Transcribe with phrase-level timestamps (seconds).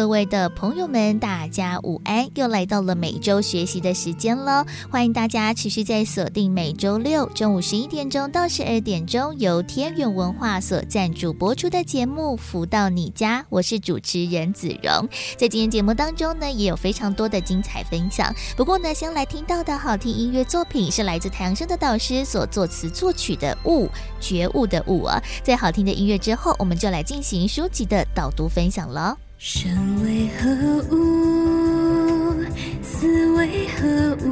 [0.00, 2.26] 各位的朋友们，大家午安！
[2.34, 15.06] 又来到了每周学习的时间了，欢迎大家持续在锁定每周六中午十一点钟到十二点钟由天元文化所赞助播出的节目《福到你家》，我是主持人子荣。
[15.36, 18.34] 在今天节目当中呢，也有非常多的精彩分享。
[18.56, 23.86] 不过呢，先来听到的好听音乐作品是来自太阳盛德导师所作词作曲的《悟
[24.18, 25.22] 觉悟的悟》啊。
[25.42, 29.14] 在好听的音乐之后，我们就来进行书籍的导读分享了。
[29.42, 29.70] 生
[30.04, 30.50] 为何
[30.94, 32.44] 物？
[32.82, 34.28] 死为何物？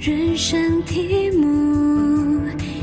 [0.00, 2.42] 人生题目，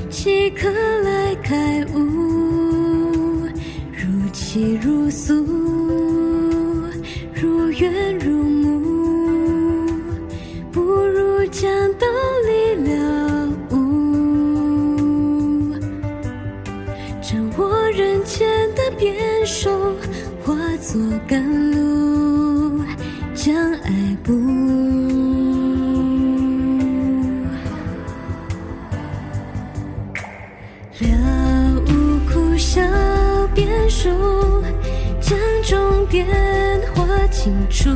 [0.09, 3.45] 岂可来开悟？
[3.91, 5.33] 如泣如诉，
[7.35, 8.79] 如怨如慕，
[10.71, 12.07] 不如将道
[12.47, 13.75] 理了悟，
[17.21, 19.69] 掌握人间的变数。
[20.81, 22.83] 化作甘露，
[23.35, 24.33] 将爱补。
[30.99, 31.07] 了
[31.85, 31.89] 悟
[32.27, 32.81] 苦笑
[33.53, 34.09] 变数，
[35.21, 36.25] 将终点
[36.95, 37.91] 画清楚。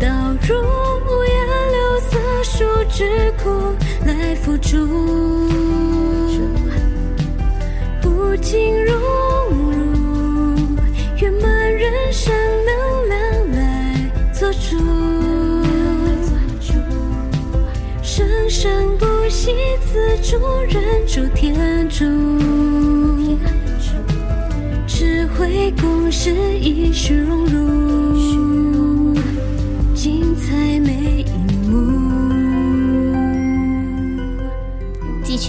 [0.00, 0.08] 倒
[0.42, 0.58] 入
[1.06, 3.48] 五颜六色书之库
[4.04, 4.76] 来付诸，
[8.02, 9.19] 不尽如。
[20.30, 22.04] 主人主天主，
[24.86, 29.12] 智慧共识，以虚荣辱，
[29.92, 30.99] 精彩每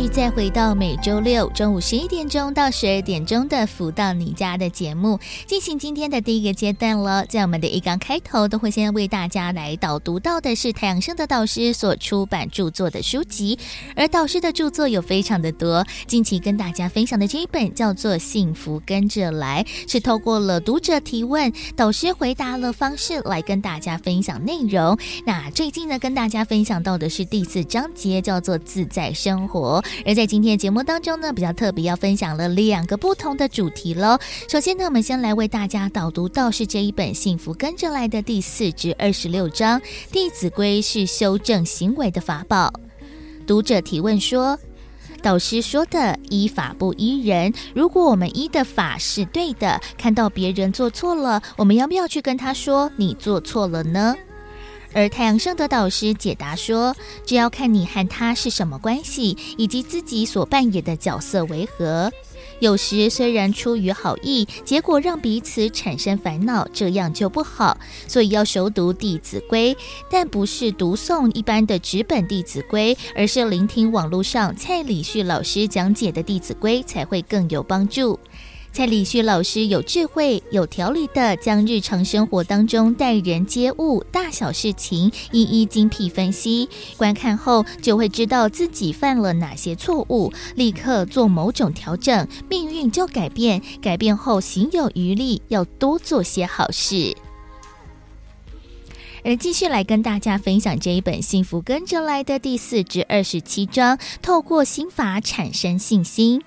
[0.08, 7.26] 再回到每周六中午十一点钟到十二点钟的《福到你家》的节目，进行今天的第一个阶段了。
[7.26, 13.58] 在我们的一刚开头，都会先为大家来导读到的是太阳升的导师所出版著作的书籍，
[13.96, 15.86] 而导师的著作有非常的多。
[16.08, 24.98] 近期跟大家分享的这一本叫做《幸福跟着来》，是透过了读者提问，导师回答了方式来跟大家分享内容。
[25.26, 29.84] 那最近呢，跟大家分享到的是第四章节，叫做“自在生活”。
[30.06, 34.18] 而在今天的节目当中呢，比较特别要分享了两个不同的主题喽。
[34.48, 39.80] 首先呢，我们先来为大家导读道士这一本《幸福跟着来的》第四至二十六章，
[40.12, 42.72] 《弟子规》是修正行为的法宝。
[43.48, 44.58] 读者提问说
[45.22, 54.16] ：“导师说的依法不依人，如果我们依的法是对的，看到别人做错了，我们要不要去跟他说你做错了呢？”
[54.94, 62.12] 而太阳盛德导师解答说：“这要看你和他是什么关系，以及自己所扮演的角色为何。
[62.60, 67.76] 有时虽然出于好意，结果让彼此产生烦恼，这样就不好。
[68.08, 69.74] 所以要熟读《弟子规》，
[70.12, 78.20] 但不是读诵一般的纸本《弟子规》，而是聆听网络上蔡礼旭老师讲解的《弟子规》，才会更有帮助。”
[78.74, 93.62] 蔡礼旭老师有智慧、有条理的将日常生活当中待人接物、大小事情一一精辟分析，观看后就会知道自己犯了哪些错误，立刻做某种调整，命运就改变。
[93.82, 97.16] 改变后行有余力，要多做些好事。
[99.26, 106.42] 而继续来跟大家分享这一本《幸福跟着来的》第四至二十七章，透过心法产生信心。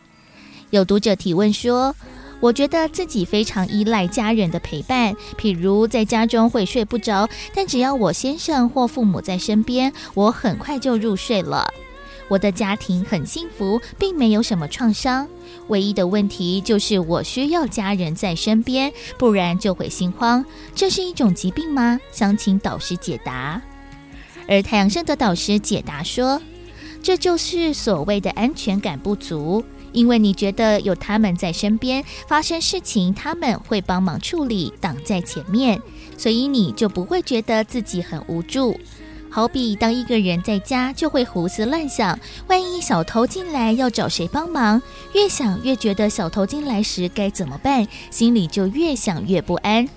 [0.75, 1.95] 有读者提问说，
[2.41, 11.73] 我觉得自己非常依赖家人的陪伴，譬如在家中会睡不着，但只要我先生或父母在身边，我很快就入睡了。
[12.27, 15.29] 我的家庭很幸福，并没有什么创伤。
[15.69, 20.45] 唯一的问题就是我需要家人在身边，不然就会心慌。
[20.75, 22.01] 这是一种疾病吗？
[22.11, 23.63] 想请导师解答。
[24.49, 26.43] 而太阳盛德导师解答说，
[27.01, 29.65] 这就是所谓的安全感不足。
[29.95, 35.81] 因为你觉得有他们在身边，发生事情他们会帮忙处理，挡在前面，
[36.19, 38.79] 所以你就不会觉得自己很无助。
[39.31, 44.81] 好比当一个人在家，就会胡思乱想，万一小偷进来要找谁帮忙，
[45.13, 49.89] 越想越觉得小偷进来时该怎么办，心里就越想越不安。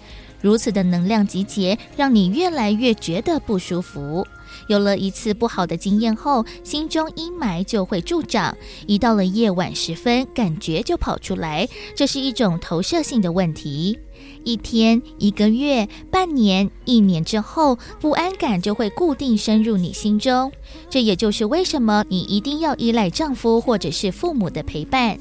[0.41, 4.25] 如此的能量集结，让你越来越觉得不舒服。
[4.68, 8.56] 有了一次不好的经验后，心中阴霾就会助长。
[8.86, 14.00] 一到了夜晚时分，感觉就跑出来，这是一种投射性的问题。
[14.44, 20.52] 一天、一个月、半年、一年之后，不安感就会固定深入你心中。
[20.90, 25.18] 这也就是为什么你一定要依赖丈夫或者是父母的陪伴。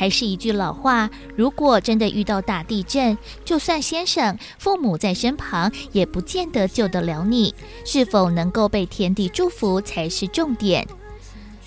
[0.00, 7.54] 还是一句老话，如果真的遇到大地震，就算先生、父母在身旁，也不见得救得了你。
[7.84, 10.88] 是否能够被天地祝福才是重点。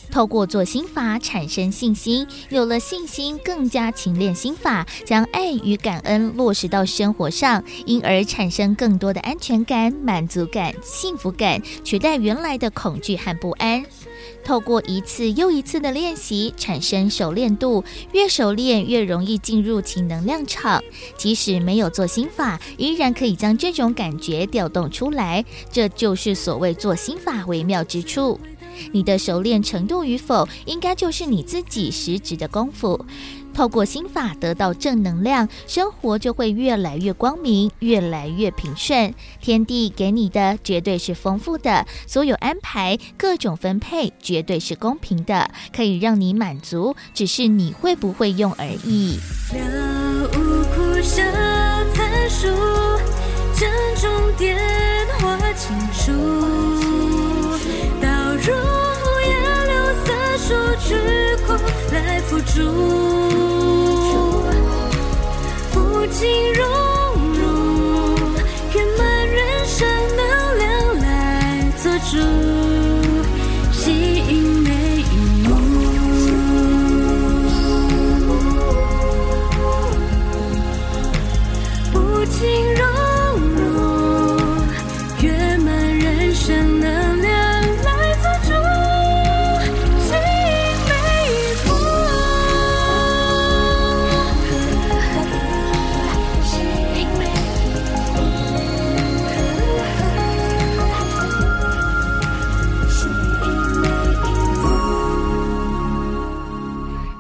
[0.10, 13.86] 透过做心法产生信心，有了信心，更加勤练心法，将爱与感恩落实到生活上，因而产生更多的安全感、满足感、幸福感，取代原来的恐惧和不安。
[14.44, 20.84] 透过一次又一次的练习，产生熟练度，越熟练越容易进入其能量场。
[21.18, 25.44] 即使没有做心法，依然可以将这种感觉调动出来。
[25.72, 28.40] 这就是所谓做心法微妙之处。
[28.92, 33.06] 你的熟练程度与否，应该就是你自己实质的功夫。
[33.54, 39.14] 透过心法得到正能量，生活就会越来越光明，越来越平顺。
[39.40, 49.18] 天地给你的绝对是丰富的，所有安排、各种分配绝对是公平的，可以让你满足，只是你会不会用而已。
[49.54, 51.22] 了无苦涩
[51.94, 52.48] 残暑，
[53.56, 54.58] 珍重点
[55.20, 56.12] 画清楚，
[58.02, 58.52] 倒入
[59.22, 59.32] 颜
[59.68, 59.72] 料
[60.04, 60.08] 色
[60.38, 60.48] 数
[60.82, 60.96] 去
[61.46, 61.54] 苦
[61.92, 63.33] 来辅助。
[66.14, 66.93] 心如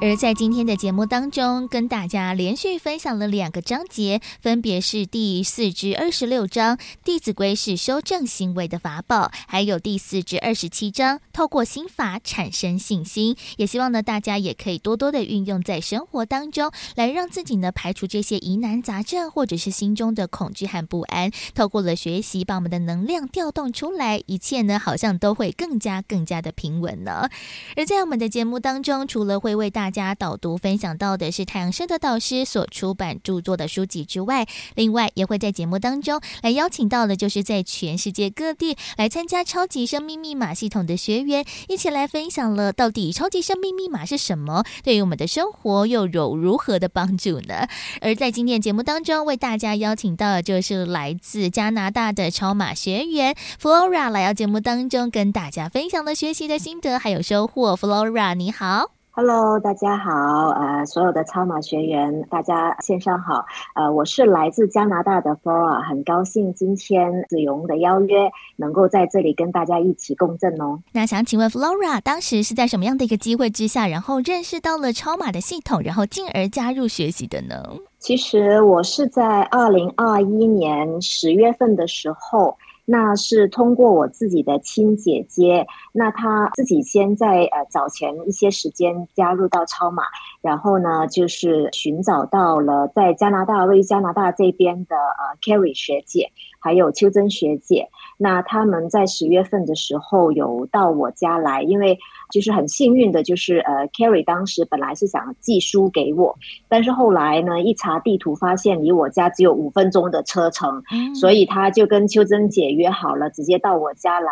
[0.05, 13.38] 而在今天的节目当中，跟大家连续分享了两个章节，分别是第四至二十六章《弟子规》是修正行为的法宝，还有第四至二十七章透过心法产生信心。
[13.55, 21.31] 也希望呢，大家也可以多多的运用在生活当中，来让自己呢排除这些疑难杂症，或者是心中的恐惧和不安。
[21.56, 27.29] 透过了学习，把我们的能量调动出来，一切呢好像都会更加更加的平稳呢。
[27.77, 34.45] 而在我们的节目当中，除了会为大家导读分享到的是太阳升的导师所出版著作的书籍之外，
[34.75, 47.68] 另外也会在节目当中来邀请到的，就是在全世界各地来参加超级生命密码系统的学员，一起来分享了到底超级生命密码是什么，对于我们的生活又有如何的帮助呢？
[48.01, 57.75] 而在今天节目当中，为大家邀请到的就是来自加拿大的超码学员 Flora 来到节目当中跟大家分享了学习的心得还有收获。
[57.75, 58.93] Flora，你好。
[59.15, 63.45] Hello，大家好，呃，所有的超马学员，大家线上好，
[63.75, 70.80] 呃，我是来自加拿大的 Flora，很高兴今天子荣的邀约，能够在这里跟大家一起共振哦。
[70.94, 77.64] 那想请问 Flora，当时是在什么样的一个机会之下，然后认识到了超马的系统，然后进而加入学习的呢？
[77.99, 82.57] 其实我是在二零二一年十月份的时候。
[82.85, 90.04] 那是通过我自己的亲姐姐，那她自己先在呃早前一些时间加入到超马，
[90.42, 97.90] 然后呢就是寻找到了在加拿大，位于加拿大这边的呃 Carrie 学姐，还有秋珍学姐。
[98.18, 101.97] 那他们在十月份的时候有到我家来，因为
[102.33, 106.35] 就是很幸运的，就是呃，Carrie 当时本来是想寄书给我，
[106.68, 114.31] 但是后来呢，一查地图发现离我家只有五分钟的车程，嗯，所以他就跟秋珍姐约好了，直接到我家来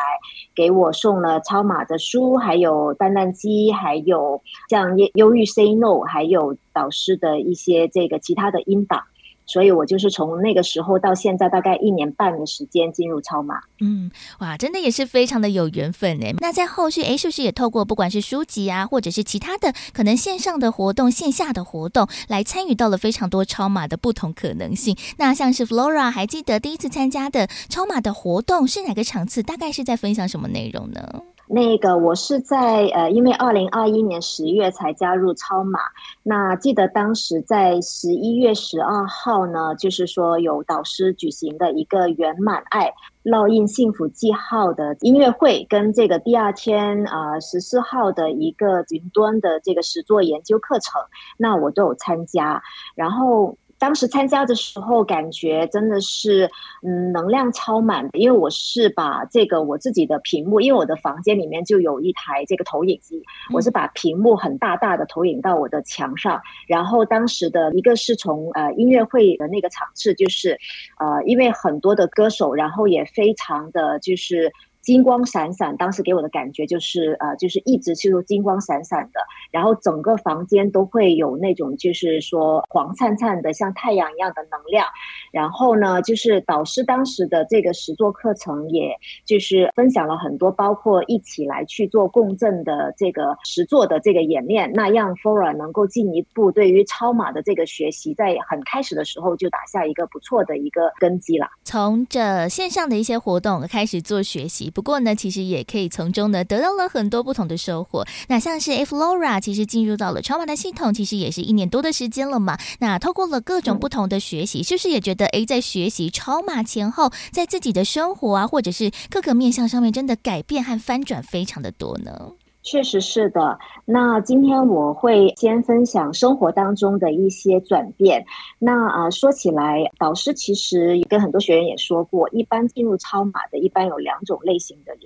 [0.55, 9.03] 给我送了超马的书，还有蛋蛋鸡，还有像忧郁 Say No，还有导师的一些这个其他的音档。
[9.51, 13.60] 所以我就是从那个时候到现在，大概一年半的时间进入超马。
[13.81, 16.27] 嗯，哇，真的也是非常的有缘分呢。
[16.39, 24.96] 那在后续，诶，是不是也透过不管是书籍啊，或者是其他的可能线上的活动、线下的活动，来参与到了非常多超马的不同可能性？
[25.17, 29.43] 那像是 Flora 还记得第一次参加的超马的活动是哪个场次？
[29.43, 31.24] 大概是在分享什么内容呢？
[31.53, 35.81] 那个我是在呃，因为二零二一年十月才加入超马，
[36.24, 42.93] 那记得当时在十一月十二号呢，就是说有导师举行的一个圆满爱
[43.25, 51.01] 烙印幸福记号的音乐会，跟这个第二天啊十四号的一个云端的这个实作研究课程，
[51.38, 52.63] 那我都有参加，
[52.96, 53.58] 然后。
[53.81, 56.47] 当时参加的时候，感觉真的是，
[56.83, 58.19] 嗯，能量超满的。
[58.19, 66.39] 因为我是把这个我自己的屏幕，因为我的房间里面就有一台这个投影机，我是把屏幕很大大的投影到我的墙上。
[66.67, 70.55] 然后当时的一个是从呃音乐会的那个场次，就是，
[71.00, 74.51] 呃，因为很多的歌手，然后也非常的就是。
[74.81, 79.19] 金光闪闪，当时给我的感觉就是，呃，就是一直是金光闪闪的，
[79.51, 84.88] 然后整个房间都会有那种就是说黄灿灿的，像太阳一样的能量。
[85.31, 88.89] 然后呢，就是导师当时的这个实作课程，也
[89.23, 101.47] 就是分享了很多，包括一起来去做共振的这个实作的这个演练，那让 Fora 能够进一步对于超码的这个学习，在很开始的时候就打下一个不错的一个根基了。
[101.63, 104.71] 从这线上的一些活动开始做学习。
[104.72, 108.06] 不过呢，其实也可以从中呢得到了很多不同的收获。
[108.28, 112.58] 那像是 F Laura，其实进入到了超马的系统，其实也是一年多的时间了嘛。
[112.80, 122.32] 那透过了各种不同的学习，是不是也觉得诶，在学习超马前后，在自己的生活啊，或者是各个面向上面，真的改变和翻转非常的多呢？
[122.63, 123.58] 确实是的。
[123.86, 128.24] 那今天我会先分享生活当中的一些转变。
[128.60, 135.01] 那啊，说起来，导师其实也跟很多学员也说过，一般进入超马的，一般有两种类型的人。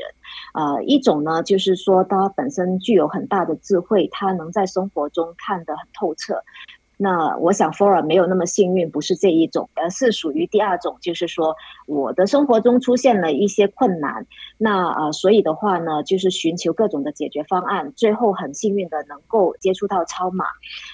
[0.54, 6.36] 呃，一种呢，就是说他本身具有很大的智慧，他能在生活中看得很透彻。
[6.98, 11.56] 那我想 f o r a 没有那么幸运，不是这一种，而是属于第二种，就是说
[11.88, 14.26] 我的生活中出现了一些困难，
[14.58, 20.46] 那呃，所以的话呢，就是寻求各种的解决方案，最后很幸运的能够接触到超马。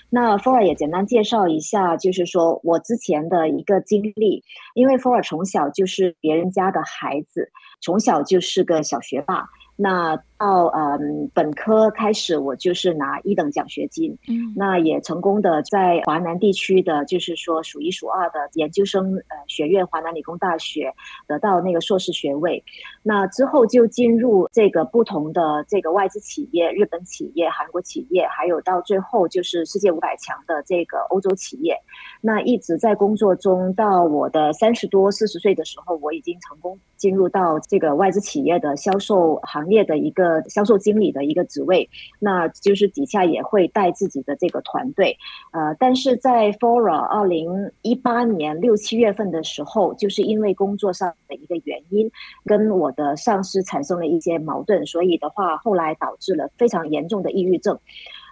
[0.09, 4.43] 那 f o r a 也简单介绍一下，就是说我之前的一个经历，
[4.73, 9.47] 因为 f o r a 从小就是别人家的孩子，从小就是个小学霸。
[9.77, 20.91] 那到嗯本科开始，我就是拿一等奖学金，嗯，那也成功的在华南地区的，就是说数一数二的研究生呃学院华南理工大学
[21.27, 22.63] 得到那个硕士学位。
[23.03, 31.77] 那之后就进入这个不同的这个外资企业、日本企业、韩国企业，还有到最后就是世界五百强的这个欧洲企业。
[32.19, 45.17] 那一直在工作中，到我的三十多四十岁的时候，我已经成功进入到这个外资企业的销售行业的一个销售经理的一个职位，那就是底下也会带自己的这个团队。
[45.51, 52.09] 呃，但是在 Fora 二零一八年六七月份的时候，就是因为工作上的一个原因，
[52.45, 57.77] 跟我的上司产生了一些矛盾，所以的话，后来导致了非常严重的抑郁症。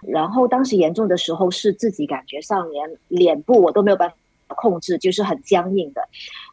[0.06, 4.16] 然后当时严重的时候，是自己感觉上连脸部我都没有办法
[4.56, 6.00] 控制，就是很僵硬的，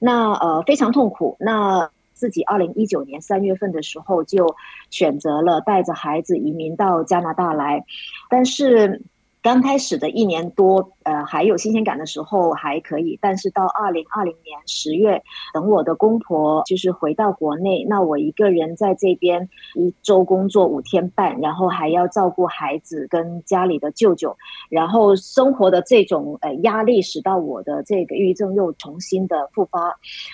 [0.01, 1.37] 那呃非常痛苦。
[1.39, 4.55] 那自己二零一九年三月份的时候就
[4.89, 7.85] 选择了带着孩子移民到加拿大来，
[8.29, 9.01] 但是。
[9.39, 15.23] 刚开始的一年多，呃，还有新鲜感的时候还可以，但是到二零二零年十月，
[15.53, 24.35] 等我的公婆就是回到国内，那我一个人在这边一周工作五天半，然后还要照顾孩子跟家里的舅舅，
[24.69, 29.87] 然后生活的这种呃压力，使到我的这个抑郁症又重新的复发，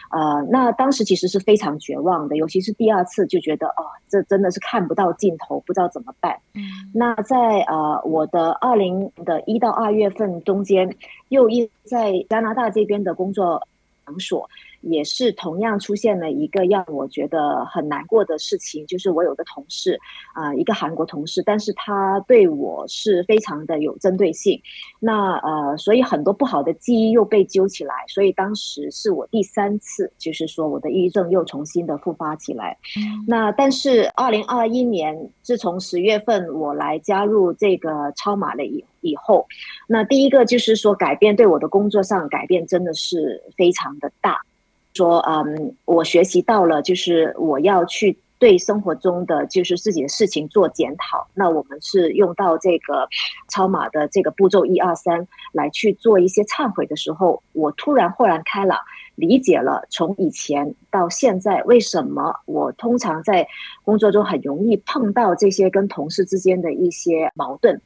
[0.10, 6.36] 呃，那当时其实是非常绝望的，尤其是第二次就觉得哦，这真的是看不到尽头，不知道怎么办。
[6.56, 6.62] 嗯，
[6.96, 9.04] 那在呃我的二零。
[9.26, 10.96] 的一到二月份中间，
[11.30, 13.68] 又因在加拿大这边的工作
[14.06, 14.50] 场所。
[14.84, 20.00] 也是同样出现了一个让我觉得很难过的事情，就是我有个同事，
[20.34, 24.62] 啊、呃，一个韩国同事，但是他对我是非常的有针对性，
[25.00, 32.78] 那呃，所以很多不好的记忆又被揪起来，所以当时是我第三次，就是说我的抑郁症又重新的复发起来。
[32.98, 39.46] 嗯、那但是二零二一年，自从十月份我来加入这个超马了以以后，
[39.88, 44.40] 那第一个就是说改变对我的工作上改变真的是非常的大。
[44.94, 51.28] 说，嗯，我学习到了，就是我要去对生活中的就是自己的事情做检讨。
[51.34, 53.08] 那我们是用到这个
[53.50, 58.78] 超马的这个步骤一二三来去做一些忏悔的时候，我突然豁然开朗，
[59.16, 63.48] 理解了从以前到现在为什么我通常在
[63.84, 67.80] 工作中很容易碰到这些跟同事之间的一些矛盾。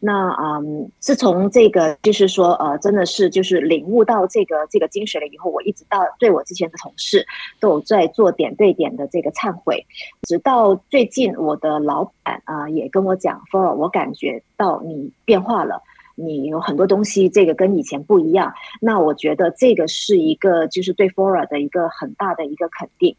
[0.00, 7.26] 那嗯，自从这个就是说呃，真的是就是领悟到这个这个精髓了以后，我一直到对我之前的同事
[7.60, 9.86] 都有在做点对点的这个忏悔，
[10.22, 15.82] 直到最近我的老板啊、呃、也跟我讲，Flora，我感觉到你变化了。
[16.24, 18.52] 你有很多东西，这个跟以前不一样。
[18.80, 23.16] 那我觉得这个是一个，就是对 Fora 的一个很大的一个肯定。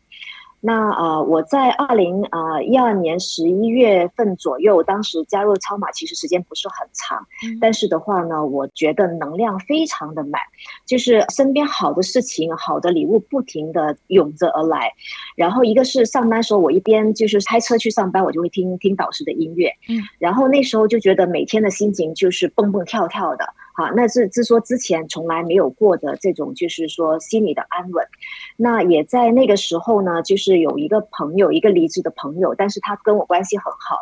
[0.62, 10.40] 那呃，我在二零呃一二年十一月份左右，当时加入超马，其实时间不是很长，嗯，但是的话呢，我觉得能量非常的满，
[10.86, 14.92] 就是身边好的事情、好的礼物不停的涌着而来。
[15.36, 23.46] 然后一个是上班时候，我一边就是开车去上班，我就会听听导师的音乐，嗯，然后那时候就觉得每天的心情就是蹦蹦跳跳的。
[23.74, 28.06] 好，那是是说之前从来没有过的这种，就是说心里的安稳。
[28.58, 33.98] 那也在那个时候呢，就是有一个朋友，一个离职的朋友，但是他跟我关系很好。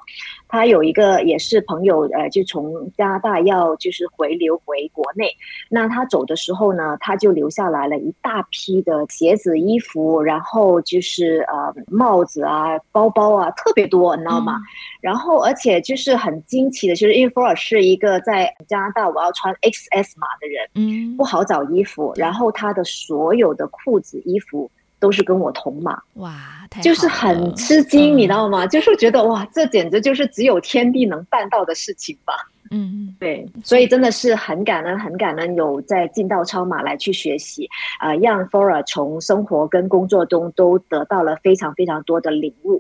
[0.50, 5.32] 他有一个也是朋友，呃，就从加拿大要就是回流回国内。
[5.70, 14.56] 那他走的时候呢，他就留下来了一大批的鞋子、衣服，然后就是呃帽子啊、包包啊，特别多，你知道吗？
[14.58, 14.66] 嗯、
[15.02, 22.12] 然后而且就是很惊奇的，就是因为 Flora 是一个在加拿大我要穿 XS 码的人，嗯，不好找衣服。
[22.16, 26.34] 然后他的所有的裤子、衣服都是跟我同码，哇，
[26.82, 28.66] 就是很吃惊，你知道吗？
[28.66, 32.34] 嗯、就是觉得哇，这简直就是只有天地能办到的事情吧。
[32.72, 37.68] 嗯，对，所以真的是很感恩，很感恩有在进到超马来去学习，
[38.00, 42.80] 啊、呃，让 Flora 从生活跟工作中都得到了非常非常多的领悟。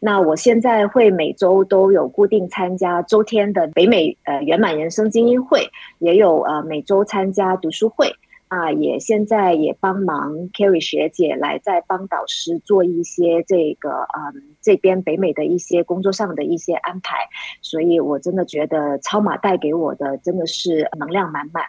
[0.00, 5.70] 那我现在会每周都有固定参加周天的北美呃圆满人生精英会，
[6.00, 8.12] 也有呃每周参加读书会。
[8.48, 17.28] 啊，也现在也帮忙 carry 学姐来在帮导师做一些这个嗯，这边北美的一些工作上的一些安排，
[17.62, 21.64] 所以我真的觉得超马带给我的真的是能量满满。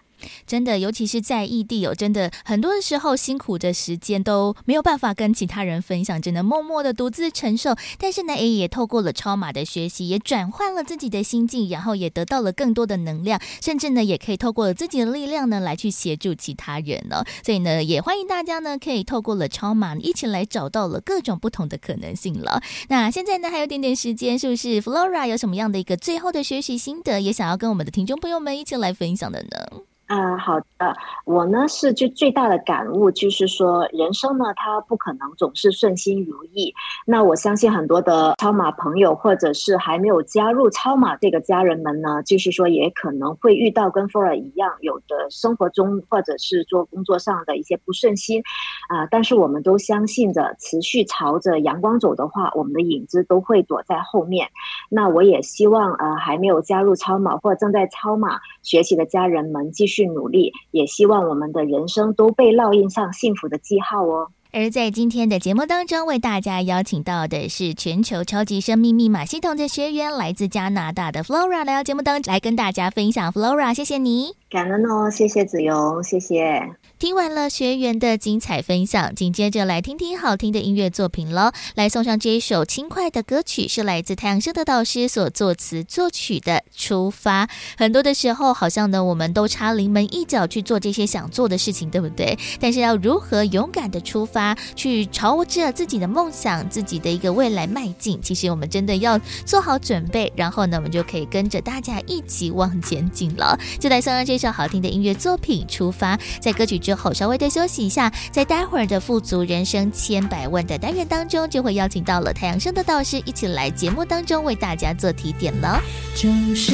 [0.45, 7.75] 真的，尤其是在异地有真的很多的时候，辛苦的时间都没有办法跟其他人分享，只能默默的独自承受。
[7.97, 17.23] 但是呢，也也透过了超马的学习，也转换了自己的心境，然后也得到了更多的能量，甚至呢，也可以透过了自己的力量呢，来去协助其他人呢。
[17.43, 22.61] 所以呢，也欢迎大家呢，可以透过了超马一起来找到了各种不同的可能性了。
[22.87, 29.81] 那现在呢，还有点点时间，是不是 Flora 有什么样的一个最后的学习心得，也想要跟我们的听众朋友们一起来分享的呢？
[30.09, 36.73] 啊，好的，我呢是就最大的感悟就是说，人生呢它不可能总是顺心如意。
[37.05, 48.41] 那我相信很多的超马朋友，或者是还没有加入超马这个家人们呢，就是说也可能会遇到跟 Flora 一样，有的生活中或者是做工作上的一些不顺心
[48.87, 49.05] 啊。
[49.11, 54.49] 但是我们都相信着，持续朝着阳光走的话，我们的影子都会躲在后面。
[54.89, 59.98] 那我也希望呃还没有加入超马或正在超马学习的家人们继续。
[59.99, 64.29] 去努力，也希望我们的人生都被烙印上幸福的记号哦。
[64.51, 73.29] 而在今天的节目当中，为大家邀请到的是全球超级生命密码系统的学员，来自加拿大的 Flora 来到节目当中来跟大家分享。
[73.31, 76.63] Flora，谢谢你，感恩哦，谢谢子荣，谢谢。
[76.99, 81.53] 听完了学员的精彩分享，紧接着来听听好听的音乐作品喽。
[81.75, 87.45] 来送上这一首轻快的歌曲，是来自太阳盛德导师所作词作曲的《出发》。
[87.77, 92.37] 很多的时候，好像呢，我们都差临门一脚去做这些想做的事情，对不对？
[92.59, 98.21] 但是要如何勇敢的出发，去朝着自己的梦想、自己的一个未来迈进？
[98.21, 103.57] 其实我们真的要做好准备，然后呢，我们就可以跟着大家一起往前进了。
[103.79, 106.17] 就来送上这首好听的音乐作品《出发》。
[106.41, 115.79] 在歌曲之后稍微的休息一下，在待会儿的富足人生千百万的单元当中，就会邀请到了太阳升的导师一起来节目当中为大家做提点了。
[116.15, 116.73] 就是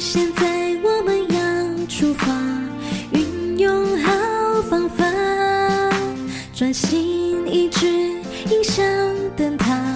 [0.00, 0.46] 现在，
[0.84, 2.28] 我们要出发，
[3.10, 4.12] 运用好
[4.70, 5.04] 方法，
[6.54, 8.84] 专心一致，迎向
[9.36, 9.95] 灯塔。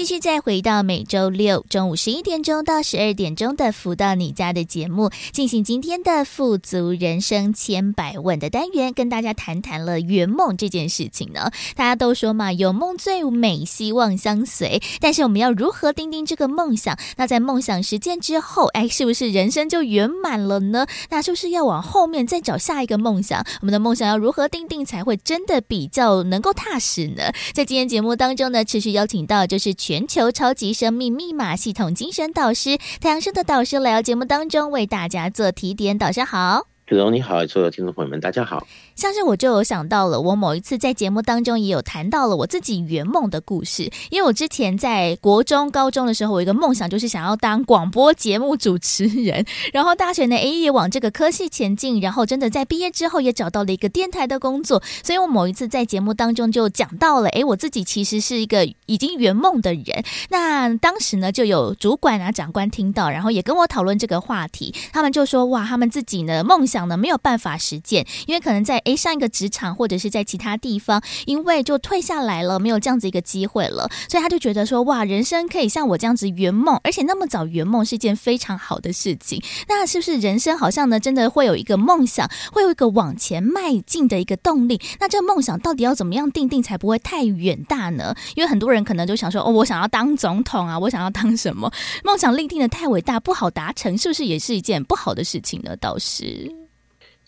[0.00, 11.50] 继续再回到每周六中午十一点钟到十二点钟的“福到你家”的节目，进行今天的“富足人生千百问”的单元，跟大家谈谈了圆梦这件事情呢。
[11.76, 14.80] 大家都说嘛，有梦最美，希望相随。
[15.00, 16.98] 但是我们要如何订定这个梦想？
[17.18, 20.86] 那在梦想实践之后，哎，是不是人生就圆满了呢？
[21.10, 23.44] 那是不是要往后面再找下一个梦想？
[23.60, 27.30] 我们的梦想要如何订定才会真的比较能够踏实呢？
[27.52, 29.76] 在今天节目当中呢，持续邀请到就是。
[29.90, 35.98] 全球超级生命密码系统精神导师太阳生的导师来到节目当中，为大家做提点。
[35.98, 38.64] 导师好，子龙你好，所有听众朋友们，大家好。
[39.00, 43.90] 像是我就有想到了，我某一次在节目当中也有谈到了我自己圆梦的故事。
[44.10, 49.46] 因为我之前在国中、高中的时候，我有一个梦想就是想要当广播节目主持人。
[49.72, 51.98] 然后大学呢，哎，也往这个科系前进。
[52.02, 54.82] 然后真的在毕业之后，也找到了一个电台的工作。
[55.02, 60.04] 所以我某一次在节目当中就讲到了，哎，我自己其实是一个已经圆梦的人。
[60.28, 64.74] 那当时呢，就有主管啊、长官听到，然后也跟我讨论这个话题。
[64.92, 68.78] 他们就说，哇，他们自己呢梦想呢没有办法实践，因为可能在。
[68.96, 79.42] 上一个职场或者是在其他地方，因为就退下来了，没有这样子一个机会了，所以他就觉得说，哇，人生可以像我这样子圆梦，而且那么早圆梦是一件非常好的事情。
[79.68, 84.80] 那是不是人生好像呢，真的会有一个梦想，会有一个往前迈进的一个动力？
[84.98, 88.14] 那这个梦想到底要怎么样定定才不会太远大呢？
[88.36, 91.70] 因为很多人可能就想说，哦，我想要当总统啊，我想要当什么？
[92.04, 95.76] 梦想立定的太伟大，不好达成，是不是也是一件不好的事情呢？
[95.76, 96.59] 倒是。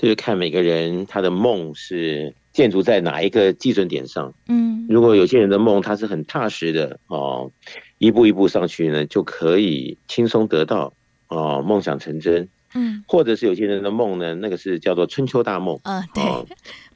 [0.02, 4.34] 就是看每个人他的梦是建筑在哪一个基准点上。
[4.48, 7.52] 嗯，如果有些人的梦他是很踏实的哦，
[7.98, 10.92] 一步一步上去呢，就可以轻松得到
[11.28, 12.48] 哦，梦想成真。
[12.74, 15.78] 嗯，或者是有些人的梦呢，那个是叫做春秋大梦。
[15.84, 16.24] 啊，对，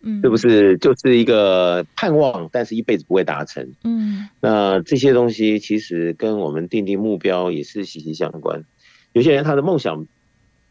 [0.02, 3.72] 嗯，是不是就是一个盼望，但是一辈子不会达成。
[3.84, 8.64] 嗯，那这些东西其实跟我们定定目标也是息息相关。
[9.12, 10.08] 有些人他的梦想。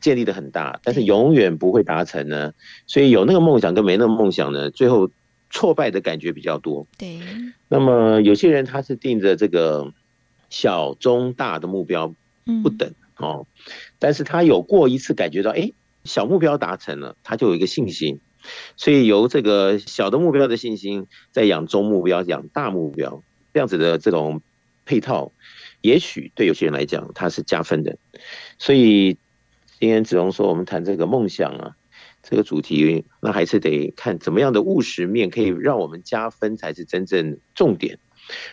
[0.02, 2.54] 建立的很大，但是永远不会达成呢。
[2.86, 5.10] 所以有那个梦想跟没那个梦想呢，最后
[5.50, 6.86] 挫败的感觉比较多。
[6.98, 7.20] 对。
[7.68, 9.92] 那么有些人他是定着这个
[10.50, 12.14] 小中大的目标
[12.62, 13.48] 不等哦，
[13.98, 15.72] 但是他有过一次感觉到，哎，
[16.04, 18.20] 小目标达成了，他就有一个信心。
[18.78, 24.42] 所以由这个小的目标的信心，再养中目标，养大目标，这样子的这种
[24.86, 25.32] 配套，
[25.82, 27.98] 也许对有些人来讲，他是加分的。
[28.60, 29.18] 所以。
[29.78, 31.76] 今天子龙说，我们谈这个梦想啊，
[32.24, 38.00] 这个主题，那还是得看怎么样的务实面可以让我们加分，才是真正重点。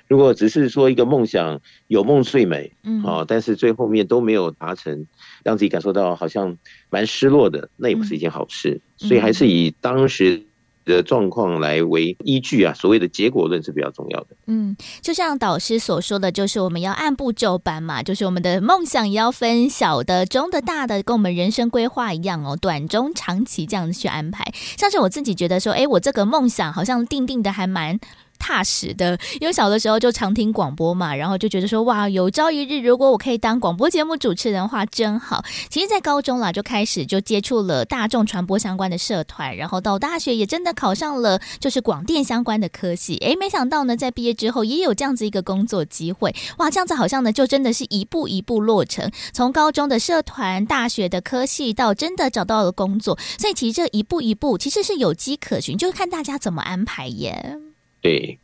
[0.09, 5.07] 如果只是说一个梦想，有梦最美，嗯，啊，但是最后面都没有达成，
[5.45, 6.59] 让自己感受到好像
[6.91, 8.81] 蛮失落的，那也不是一件好事。
[8.97, 10.43] 所以还是以当时。
[10.85, 14.29] 的状况来为依据啊，所谓的结果论是比较重要的。
[14.47, 24.45] 嗯，就像导师所说的，就是我们要按部就班嘛，就是我们的梦想也要分小的、中的、大的，跟我们人生规划一样哦，短、中、长期这样子去安排。
[24.77, 27.99] 像是我自己觉得说，哎，我这个梦想好像定定的还蛮。
[28.43, 35.45] 踏实的，因为小的时候就常听广播嘛，然后就觉得说哇，有朝一日如果我可以当广播节目主持人的话，真好。
[35.71, 43.17] 其实，在高中啦就开始就接触了大众传播相关的社团，然后到大学也真的考上了就是广电相关的科系。
[43.19, 57.57] 诶，没想到呢，在毕业之后也有这样子一个工作机会，哇，这样子好像呢就真的是一步一步落成，从高中的社团、大学的科系到真的找到了工作，所以其实这一步一步其实是有迹可循，就是看大家怎么安排耶。
[58.03, 58.39] 对，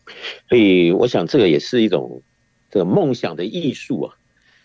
[0.49, 2.23] 所以我想这个也是一种
[2.71, 4.15] 这个梦想的艺术啊，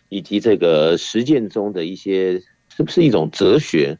[0.08, 3.98] 以及这个实践中的一些是不是一种哲学，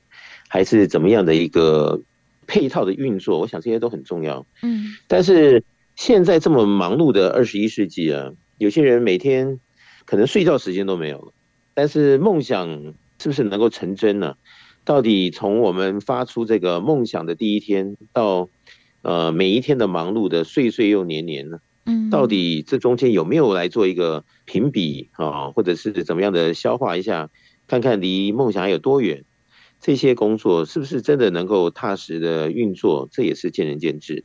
[0.48, 2.00] 还是怎么样的一个
[2.46, 3.40] 配套的运作？
[3.40, 4.46] 我想这些都很重要。
[4.62, 5.64] 嗯，但是
[5.96, 9.60] 现在这么忙碌的二十一世纪啊，有些人每天
[10.06, 11.34] 可能睡觉时间都没有了，
[11.74, 14.36] 但是梦想是不是能够成真呢？
[14.86, 18.50] 到底从我们发出这个梦想的第一天到
[19.04, 27.30] 呃，每一天的忙碌的岁岁又年年呢，嗯，到底这中间有没有来做一个评比啊，或者是怎么样的消化一下，
[27.68, 29.26] 看看离梦想还有多远？
[29.82, 33.10] 这些工作是不是真的能够踏实的运作？
[33.12, 34.24] 这也是见仁见智。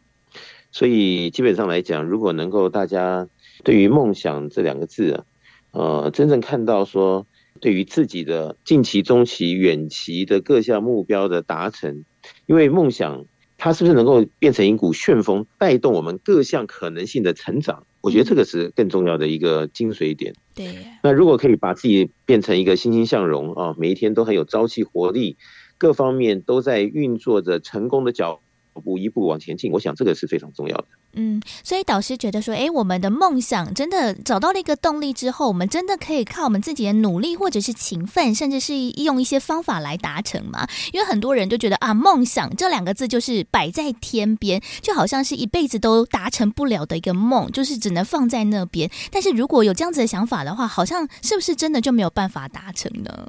[0.71, 3.29] 所以基本上来讲，如果能够大家
[3.65, 5.25] 对于梦想这两个字啊，
[5.73, 7.27] 呃，真正看到说，
[7.61, 12.05] 对于自己的近期、中期、远期的各项目标的达成，
[12.47, 13.25] 因为梦想。
[13.59, 17.85] 它是不是能够变成一股旋风，带动我们各项可能性的成长？
[18.01, 20.33] 我觉得这个是更重要的一个精髓点。
[20.55, 20.73] 对。
[21.03, 25.37] 那如果可以把自己变成一个欣欣向荣啊，每一天都很有朝气活力，
[25.77, 28.41] 各方面都在运作着成功的脚
[28.81, 30.85] 步，一步往前进，我想这个是非常重要的。
[31.15, 40.67] 嗯，所以导师觉得说，哎，我们的梦想真的找到了一个动力之后，我们真的可以靠我们自己的努力，或者是勤奋，甚至是用一些方法来达成嘛？
[40.93, 48.91] 因为很多人就觉得啊，梦想这两个字就是摆在天边，就好像是一辈子都达成不了的一个梦，就是只能放在那边。
[49.11, 53.29] 但是如果有这样子的想法的话，好像是不是真的就没有办法达成呢？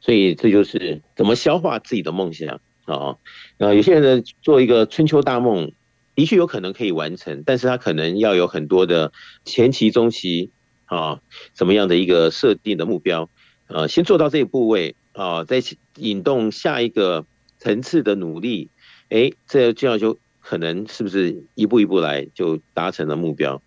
[0.00, 2.60] 所以这就是怎么消化自己的梦想
[2.94, 3.16] 啊？
[3.58, 5.72] 呃，有些人呢做一个春秋大梦。
[6.14, 9.12] 的确有可能可以完成，但是他可能要有很多的
[9.44, 10.50] 前期、中期
[10.86, 11.20] 啊，
[11.52, 13.30] 怎么样的一个设定的目标，
[13.68, 15.62] 呃，先做到这一部位啊，再
[15.94, 17.24] 引动下一个
[17.60, 18.68] 层次的努力，
[19.10, 23.62] 哎，这这样就可能是不是一步一步来就达成了目标？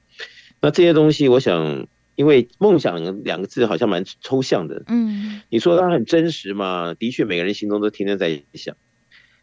[0.59, 6.93] 那这些东西，我想，因为梦想两个字好像蛮抽象的，嗯，你说它很真实嘛？
[6.95, 8.75] 的确，每个人心中都天天在想。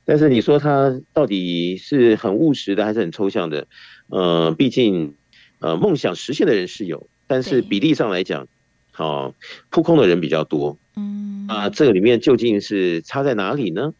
[0.08, 3.66] 但是你说他到底是很务实的还是很抽象的？
[4.06, 5.14] 呃，毕竟，
[5.58, 8.48] 呃，梦想实现的人是有，但是比例上来讲，
[8.90, 9.34] 好，
[9.68, 10.78] 扑空的人比较多。
[10.96, 13.92] 嗯，啊，这个里面究竟是差在哪里呢？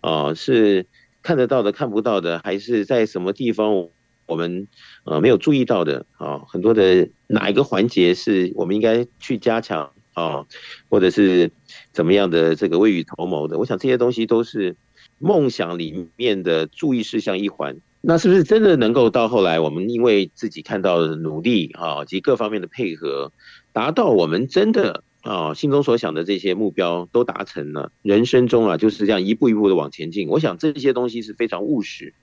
[0.00, 0.86] 啊，是
[1.22, 3.88] 看得到的看不到的，还是在什么地方
[4.26, 4.66] 我们
[5.04, 6.06] 呃没有注意到的？
[6.16, 10.44] 啊，很多的哪一个环节是我们应该去加强啊，
[10.88, 11.52] 或者是
[11.92, 13.58] 怎么样的这个未雨绸缪的？
[13.58, 14.74] 我想这些东西都是。
[15.22, 23.30] 梦想里面的注意事项一环，那是不是真的能够到后来，我们因为自己看到的努力啊，及各方面的配合，
[23.72, 27.92] 达到我们真的啊心中所想的这些目标都达成了？
[28.02, 30.26] 人生中啊就是这样一步一步的往前进。
[30.28, 32.14] 我想这些东西是非常务实，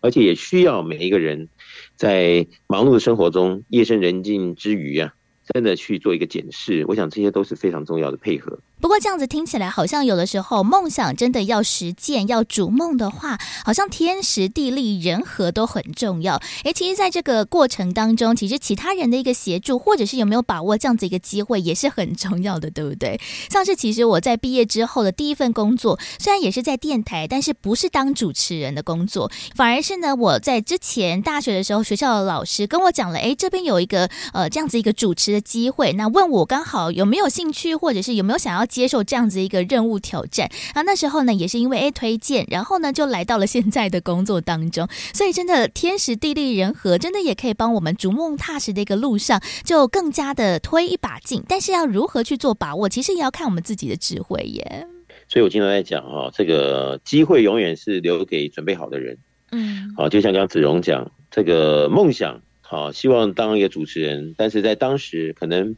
[0.00, 1.48] 而且也需要每一个人
[1.94, 5.14] 在忙碌的生活中，夜深人静之余啊，
[5.54, 6.84] 真的去做一个检视。
[6.88, 8.58] 我想这些都是非常重要的配合。
[8.80, 16.40] 不过这样子听起来，好像有的时候梦想真的要实践、要逐梦的话，好像天时地利人和都很重要。
[16.62, 23.20] 诶，其实在这个过程当中，其实其他人的一个协助，或者是有没有把握这样子一个机会，也是很重要的，对不对？
[23.50, 38.68] 像是其实我在毕业之后的第一份工作，虽然也是在电台，但是不是当主持人的工作，反而是呢，我在之前大学的时候，学校的老师跟我讲了，诶，这边有一个呃这样子一个主持的机会，那问我刚好有没有兴趣，或者是有没有想要。
[38.78, 51.42] 接受这样子一个任务挑战啊，那时候呢也是因为哎推荐，然后呢就来到了现在的工作当中，所以真的天时地利人和，真的也可以帮我们逐梦踏实的一个路上就更加的推一把劲。
[51.48, 54.86] 但是要如何去做把握，其实也要看我们自己的智慧耶。
[55.28, 59.18] 所以我经常在讲哈，这个机会永远是留给准备好的人。
[59.50, 65.74] 嗯，好，就像刚刚子荣讲，这个梦想好，希望当一个主持人，但是在当时可能。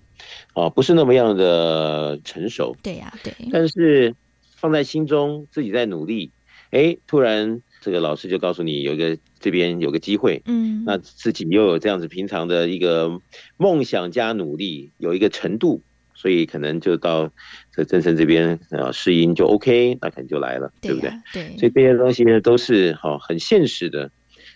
[0.53, 3.33] 啊，不是那么样的成熟，对呀，对。
[3.51, 4.15] 但是
[4.57, 6.31] 放在心中，自己在努力，
[6.73, 13.19] 哎，突然这个老师就告诉你有一个这边有个机会，嗯，那自己又有这样子平常的一个
[13.57, 15.83] 梦想加努力，有一个程度，
[16.15, 17.33] 所以可能就到
[17.73, 21.11] 这正声这边啊试音就 OK，那可能就来了，对不对？
[21.33, 21.57] 对。
[21.57, 24.11] 所以这些东西呢都是好很现实的，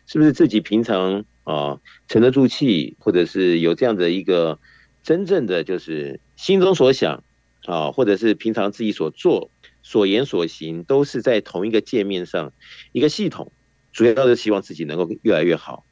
[0.06, 1.78] 是不是自己平常啊
[2.08, 4.58] 沉得住气，或者是有这样的一个。
[5.04, 7.22] 真正的就是心中所想，
[7.66, 9.50] 啊，或者是平常自己所做、
[9.82, 12.54] 所言所行，都是在同一个界面上，
[12.92, 13.52] 一个系统，
[13.92, 15.84] 主要是希望自己能够越来越好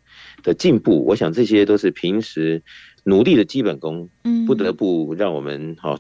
[0.43, 1.05] 的进步。
[1.05, 2.63] 我想这些都是平时
[3.05, 5.99] 努力的基本功，嗯不得不让我们好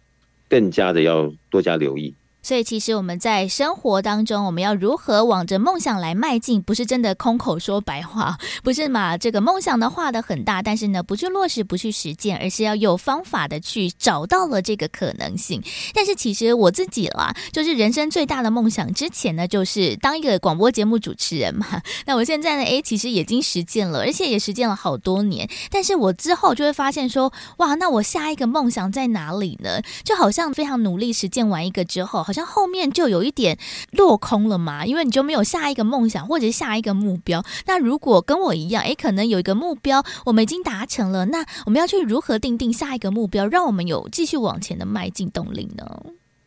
[0.48, 2.14] 更加的要多加留意。
[2.42, 6.60] 所以，其实我们在生活当中，我们要如何往着梦想来迈进？
[6.60, 9.16] 不是真的空口说白话， 不是嘛？
[9.16, 15.62] 这个梦想的画的很大，但是呢，不去落实，不去实践，而是要有方法的去找到了这个可能性。
[15.94, 21.66] 但是，其实我自己啦，就是人生最大的梦想，之前呢，就是当一个广播节目主持人嘛。
[22.06, 25.48] 那我现在呢，诶，其实已经实践了，而且也实践了好多年。
[25.70, 29.80] 但是我之后就会发现说，哇，那我下一个梦想在哪里呢？
[30.02, 33.58] 就好像非常努力实践完一个之后，好像后面就有一点
[33.90, 37.44] 落空了嘛，因为你就没有下一个梦想或者是下一个目标。
[37.66, 45.84] 那如果跟我一样，诶，可能有一个目标我们已经达成了，那我们要去如何定定下一个目标，让我们有继续往前的迈进动力呢？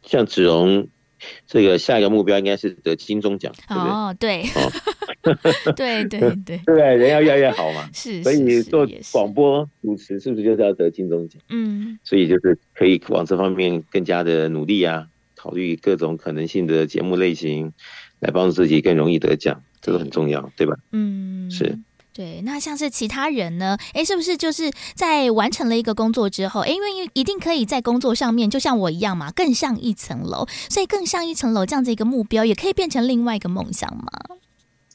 [0.02, 0.88] 像子荣，
[1.45, 4.43] 这个下一个目标应该是得金钟奖，哦，对，
[5.76, 11.39] 对对对 对，人要越来越好嘛， 是，所以做广播主持是不是就是要得金钟奖？
[11.50, 15.08] 嗯，所以就是可以往这方面更加的努力啊。
[15.45, 17.71] 考虑各种可能性的节目类型，
[18.19, 19.62] 来帮助自己更容易得奖。
[19.79, 20.75] 这个很重要，对吧？
[20.91, 21.77] 嗯，是。
[22.12, 23.77] 对，那像是其他人呢？
[23.93, 34.08] 哎，是不是就是在完成了一个工作之后，哎，因为一定可以在工作上面，就像我一样嘛，更上一层楼，所以更上一层楼这样子一个目标，也可以变成另外一个梦想嘛？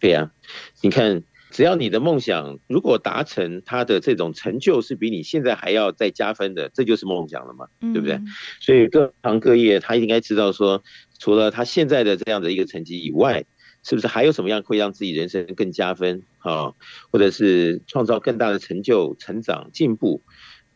[0.01, 0.33] 对呀，
[0.81, 8.15] 你看，只要你的梦想如果达成，他的这种成就是比你现在还要再加分的，这就是梦想了嘛，对不对？
[8.15, 8.27] 嗯、
[8.61, 10.83] 所以各行各业他应该知道说，
[11.19, 13.45] 除了他现在的这样的一个成绩以外。
[13.83, 16.75] 是不是还有什么样会让自己人生更加分啊？
[17.11, 20.21] 或者是创造更大的成就、成长、进步？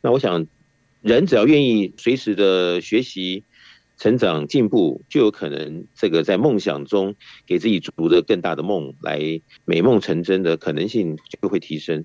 [0.00, 0.46] 那我想，
[1.02, 3.44] 人只要愿意随时的学习、
[3.96, 7.14] 成长、进步，就有可能这个在梦想中
[7.46, 12.04] 给自己筑的更大的梦，来美梦成真的可能性就会提升。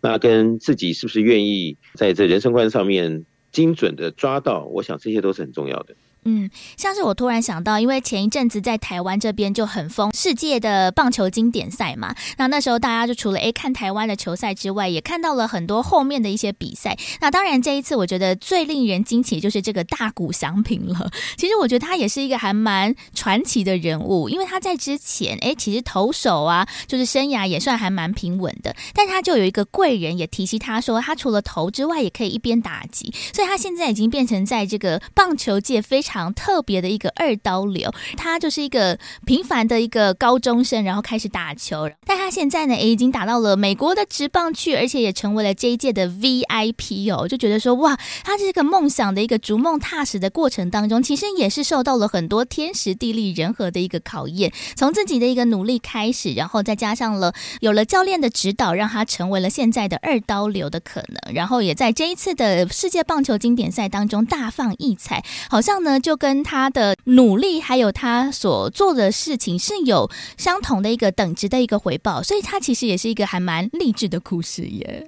[0.00, 4.66] 那跟自己是不是愿意在这人生观上面精准的抓到？
[4.66, 5.96] 我想这些都是很重要的。
[6.24, 16.94] 嗯，像是我突然想到，因为前一阵子在台湾这边就很疯世界的棒球经典赛嘛，那那时候大家就除了诶看台湾的球赛之外，也看到了很多后面的一些比赛。
[17.22, 21.10] 那当然这一次我觉得最令人惊奇就是这个大谷翔平了。
[21.38, 36.09] 其实我觉得他也是一个还蛮传奇的人物，因为他在之前诶其实投手啊，就是生涯也算还蛮平稳的，但他就有一个贵人也提携他说，他除了投之外，也可以一边打击，所以他现在已经变成在这个棒球界非常。
[36.10, 65.99] 常特别的一个二刀流，他就是一个平凡的一个高中生，然后开始打球，但他现在呢，也已经打到了美国的职棒去，而且也成为了这一届的 VIP 哦，就觉得说哇，他这个梦想的一个逐梦踏实的过程当中，其实也是受到了很多天时地利人和的一个考验，从自己的一个努力开始，然后再加上了有了教练的指导，让他成为了现在的二刀流的可能，然后也在这一次的世界棒球经典赛当中大放异彩，好像呢。
[66.00, 75.06] 就跟他的努力，还有他所做的事情是有相同的一个等值的一个回报，所以他其实也是一个还蛮励志的故事耶。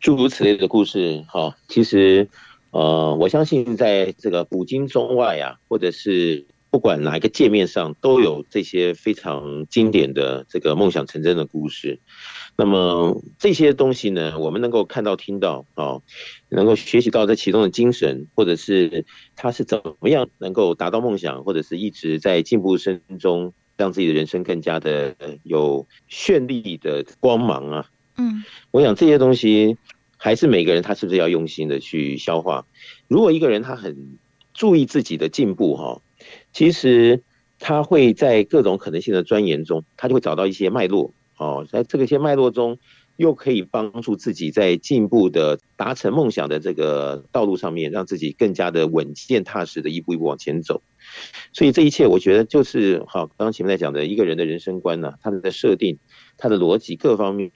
[0.00, 2.28] 诸如此类的故事，哈，其实，
[2.70, 12.00] 呃，我相信在这个古今中外啊，或者是不管哪一个界面上，都有这些非常经典的这个梦想成真的故事。
[12.54, 16.02] 那么这些东西呢，我们能够看到、听到，哦，
[16.50, 27.86] 能够学习到这其中的精神，或者是他是怎么样能够达到梦想，或者是一直在进步声中，让自己的人生更加的有绚丽的光芒啊。
[28.18, 29.78] 嗯，我想这些东西
[30.18, 32.66] 还是每个人他是不是要用心的去消化。
[33.08, 34.18] 如果一个人他很
[34.52, 36.02] 注意自己的进步，哈，
[36.52, 37.22] 其实
[37.58, 41.14] 他会在各种可能性的钻研中，他就会找到一些脉络。
[41.42, 42.78] 哦，在这个些脉络中，
[43.16, 50.82] 又可以帮助自己在进步的达成梦想的这个道路上面，让自己更加的稳健踏实的一步一步往前走。
[51.52, 55.98] 所以这一切，我觉得就是好，刚刚前面在讲的一个人的人生观呢、啊，他的设定、
[56.38, 57.50] 他的逻辑各方面，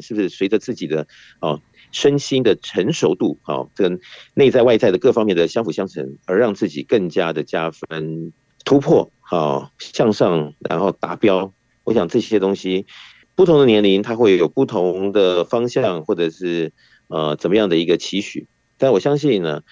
[0.00, 1.06] 是不是随着自己的
[1.40, 1.60] 哦
[1.92, 4.00] 身心的成熟度，好，跟
[4.34, 8.32] 内在外在的各方面的相辅相成，而让自己更加的加分、
[8.64, 11.52] 突破，好向上，然后达标。
[11.84, 12.86] 我想这些东西。
[13.34, 16.72] 不同的年龄，他会有不同的方向，或者是
[17.08, 18.46] 呃怎么样的一个期许。
[18.76, 19.62] 但我相信呢，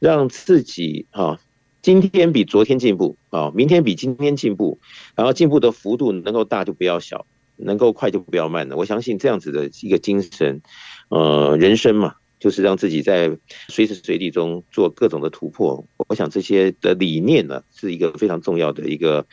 [0.00, 1.38] 让自己、啊，
[1.82, 4.80] 今天比昨天进步啊，明天比今天进步，
[5.14, 8.76] 然后进步的幅度能够大就不要小，能够快就不要慢的。
[8.76, 10.60] 我相信这样子的一个精神，
[11.08, 13.30] 呃，人生嘛，就是让自己在
[13.68, 15.84] 随时随地中做各种的突破。
[16.08, 19.26] 我想这些的理念呢，是一个非常重要的一个。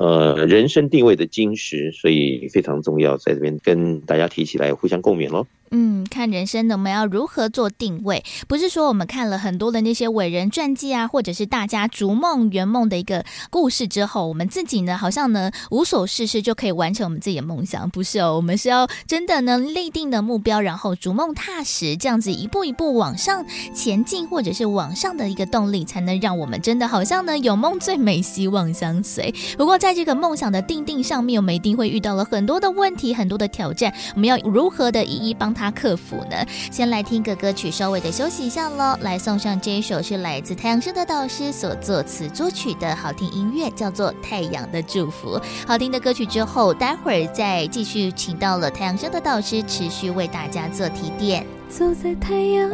[0.00, 5.46] 呃，人生定位的金石，所以非常重要，在这边跟大家提起来，互相共勉喽。
[5.72, 29.32] 嗯，看人生我们要如何做定位，不是说我们看了很多的那些伟人传记啊，或者是大家逐梦圆梦的一个故事之后，我们自己呢，好像呢无所事事就可以完成我们自己的梦想，不是哦，我们是要真的呢立定的目标，然后逐梦踏实，这样子一步一步往上前进，或者是往上的一个动力，才能让我们真的好像呢有梦最美，希望相随。
[29.56, 35.59] 不过在这个梦想的定定上面，我们一定会遇到了很多的问题，很多的挑战，我们要如何的一一帮他。
[35.60, 36.36] 他克服呢？
[36.72, 38.96] 先来听个歌曲，稍微的休息一下喽。
[39.02, 45.36] 来送上这一首是来自太阳升的导师所作词作曲的好听音乐，叫做《太阳的祝福》。
[45.66, 51.44] 好听的歌曲之后，待会儿再继续请到了太阳升的导师，持续为大家做提点。
[51.68, 52.70] 走在太阳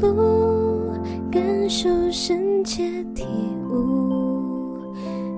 [0.00, 0.92] 路，
[1.32, 3.24] 感受深切体
[3.68, 4.94] 悟，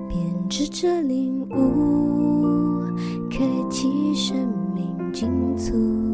[0.07, 2.83] 编织着领悟，
[3.31, 3.39] 开
[3.71, 4.37] 启生
[4.75, 5.27] 命进
[5.57, 6.10] 足。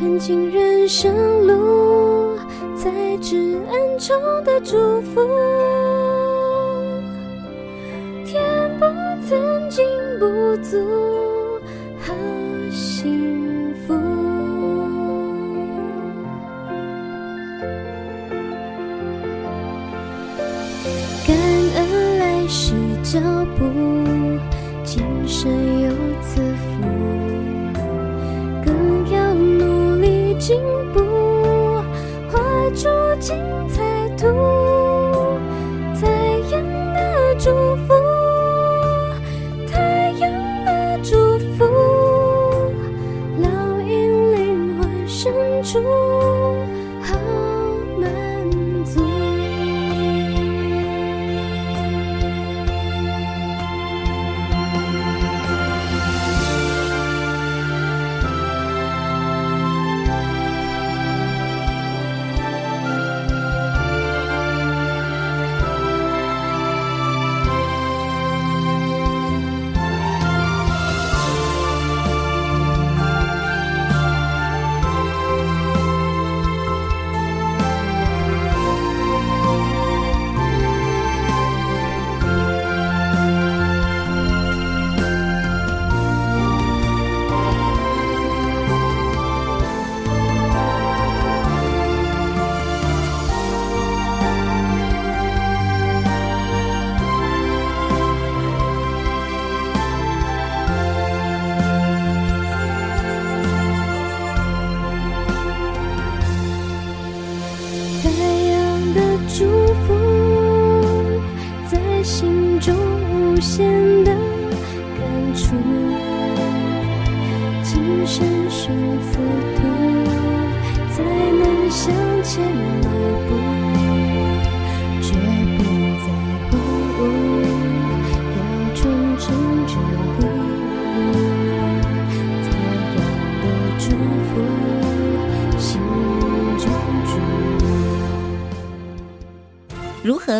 [0.00, 2.38] 看尽人生路，
[2.74, 3.36] 在至
[3.68, 5.20] 暗中的祝福，
[8.24, 8.42] 填
[8.78, 8.86] 补
[9.28, 9.84] 曾经
[10.18, 11.29] 不足。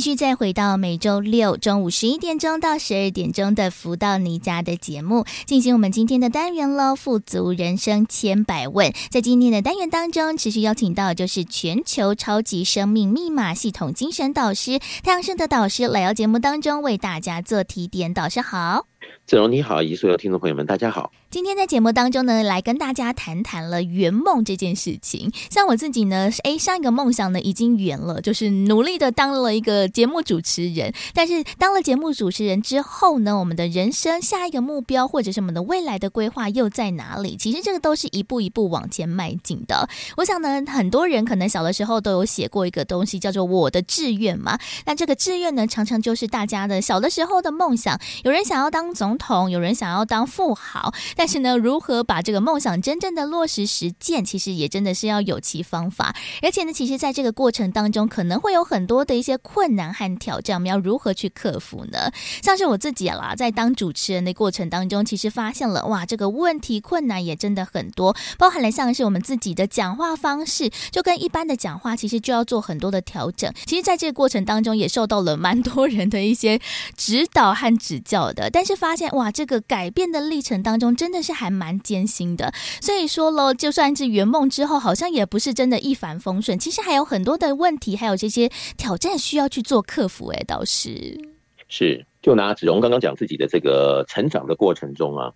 [0.00, 6.96] 继续再回到每周六中午十一点钟到十二点钟的《福到你家》的节目，进行我们今天的单元喽。
[6.96, 18.14] 富足人生千百问，在今天的单元当中，持续邀请到就是全球超级生命密码系统精神导师太阳圣德导师来到节目当中为大家做提点。
[18.14, 18.89] 导师好。
[19.26, 21.12] 子荣你好，以及所有听众朋友们，大家好。
[21.30, 25.30] 今天在节目当中呢，来跟大家谈谈了圆梦这件事情。
[25.48, 30.92] 像我自己呢，诶，上一个梦想呢已经圆了，就是努力的当了一个节目主持人。
[31.14, 37.36] 但是当了节目主持人之后呢，我们的人生下一个目标或者是我们的未来的规划又在哪里？
[37.36, 39.88] 其实这个都是一步一步往前迈进的。
[40.16, 44.58] 我想呢，很多人可能小的时候都有写过一个东西，叫做我的志愿嘛。
[44.84, 47.96] 那这个志愿呢，常常就是大家的小的时候的梦想。
[48.24, 50.92] 有人想要当总统，有人想要当富豪。
[51.16, 56.14] 但是呢，如何把这个梦想真正的落实实践，其实也真的是要有其方法。
[56.42, 62.10] 而且呢，其实在这个过程当中，可能会有很多的一些困难和挑战，我们要如何去克服呢？
[62.42, 73.52] 像是我自己啦，在当主持人的过程当中，其实发现了哇，这个问题困难也真的很多，包含了像是我们自己的讲话方式，就跟一般的讲话，其实就要做很多的调整。
[73.66, 76.60] 其实，在这个过程当中，也受到了蛮多人的一些
[76.96, 78.50] 指导和指教的。
[78.50, 81.48] 但是发现哇，这个改变的历程当中，真的是还。
[81.60, 86.56] 蛮艰辛的，所以说喽，就算是圆梦之后，好像也不是真的一帆风顺。
[86.58, 90.28] 其实还有很多的问题，还有这些挑战需要去做克服。
[90.28, 91.20] 哎，倒是
[91.68, 95.34] 是，就拿子荣刚刚讲自己的这个成长的过程中啊，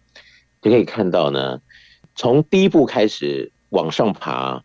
[0.63, 1.61] 就可以看到呢，
[2.15, 4.63] 从第一步开始往上爬，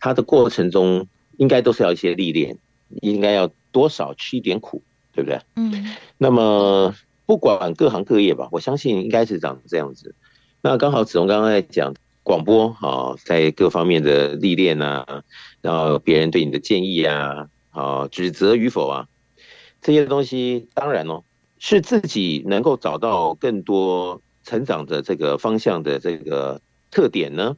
[0.00, 1.06] 它的过程中
[1.36, 2.56] 应该都是要一些历练，
[3.02, 4.80] 应该要多少吃一点苦，
[5.12, 5.38] 对不对？
[5.56, 5.94] 嗯。
[6.16, 6.94] 那么
[7.26, 10.14] 不管各行各业吧，我相信应该是长这样子。
[10.60, 15.22] 那刚好子荣刚刚在讲广播哈，在各方面的历练啊，
[15.60, 19.08] 然后别人对你的建议啊，啊指责与否啊，
[19.80, 21.22] 这些东西当然哦，
[21.58, 26.60] 是自己能够找到更多成长的这个方向的这个
[26.90, 27.56] 特点呢，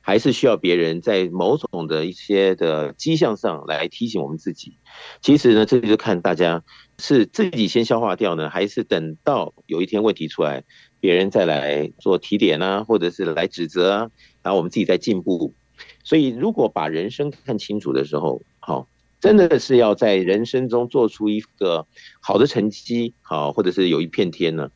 [0.00, 4.76] 还是需要别人在某种的一些的迹象上来提醒我们自己？
[5.20, 6.62] 其实呢，这就看大家
[6.98, 10.64] 是自己先消化掉呢，还是等到有一天问题出来。
[10.98, 14.10] 别人再来做提点啊，或者是来指责啊，
[14.42, 15.54] 然后我们自己在进步。
[16.02, 18.88] 所以，如果把人生看清楚的时候，好，
[19.20, 21.86] 真的是要在人生中做出一个
[22.20, 24.70] 好的成绩，好，或者是有一片天呢？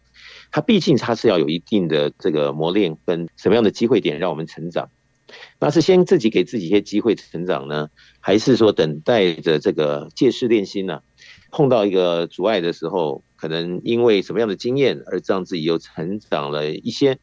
[0.52, 4.88] 它毕竟它是要有一定的这个磨练跟什么样的机会点让我们成长？
[5.58, 7.88] 那是先自己给自己一些机会成长呢，
[8.20, 11.00] 还是说等待着这个借势练心呢？
[11.52, 17.18] 碰到一个阻碍的时候，可能因为什么样的经验而让自己又成长了一些，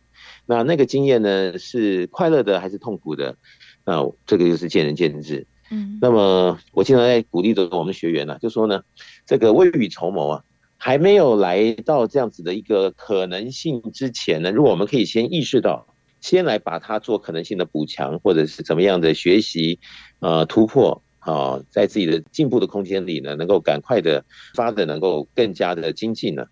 [0.45, 3.37] 那那个经验呢，是快乐的还是痛苦的？
[3.85, 5.47] 那这个就是见仁见智。
[5.71, 8.81] 嗯，那么我经常在鼓励着我们学员呢、啊，就说呢，
[9.25, 10.43] 这个未雨绸缪啊，
[10.77, 15.87] 还没有来到这样子的一个可能性之前呢，如果我们可以先意识到，
[16.21, 19.79] 先来把它做可能性的补强，或者是怎么样的学习，
[20.19, 21.01] 呃，突破。
[21.19, 24.23] 啊，在自己的进步的空间里呢，能够赶快的
[24.55, 26.45] 发展，能够更加的精进呢，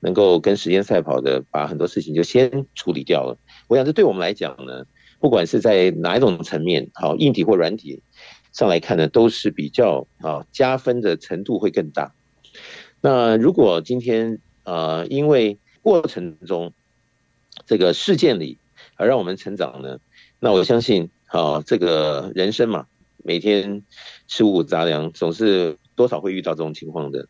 [0.00, 3.36] 能够跟时间赛跑的，把很多事情就先处理掉了。
[3.68, 4.86] 我想这对我们来讲呢，
[5.20, 8.00] 不管是在哪一种层面，好，硬体或软体
[8.54, 12.14] 上来看呢，都是比较啊加分的程度会更大。
[13.02, 16.72] 那如果今天呃，因为过程中
[17.66, 18.56] 这个事件里
[18.96, 19.98] 而让我们成长呢，
[20.40, 22.86] 那我相信啊，这个人生嘛。
[23.24, 23.84] 每天
[24.26, 27.28] 吃五谷杂粮，总是多少会遇到这种情况的。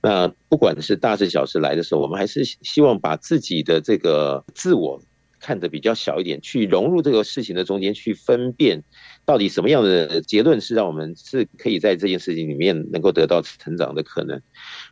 [0.00, 5.02] 那不管是大事小事来的时候，我们还是希望把自己的这个自我
[5.38, 8.82] 看得比较小一点，去融入这个事情的中间，去分辨
[9.26, 14.40] 到底什么样的结论是让我们是可以在这件事情里面能够得到成长的可能。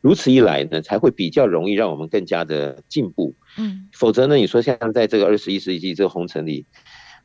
[0.03, 3.35] 如此一来呢，才会比较容易让我们更加的进步。
[3.57, 6.67] 嗯，否则呢，你说像在这个二十一世纪这个红尘里。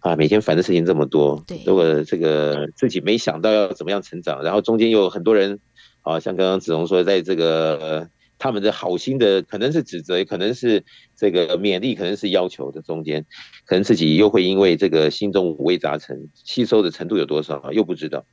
[0.01, 5.59] 啊，每天烦的事情这么多，对，如果这个自己没想到要怎么样成长，然后中间又有很多人，
[6.03, 10.83] 啊，像刚刚子龙说，在这个他们的好心的可能是指责，可能是
[11.15, 13.27] 这个勉励，可能是要求的中间，
[13.65, 18.25] 可能自己又会因为这个心中五味杂陈，吸收的程度有多少啊又不知道。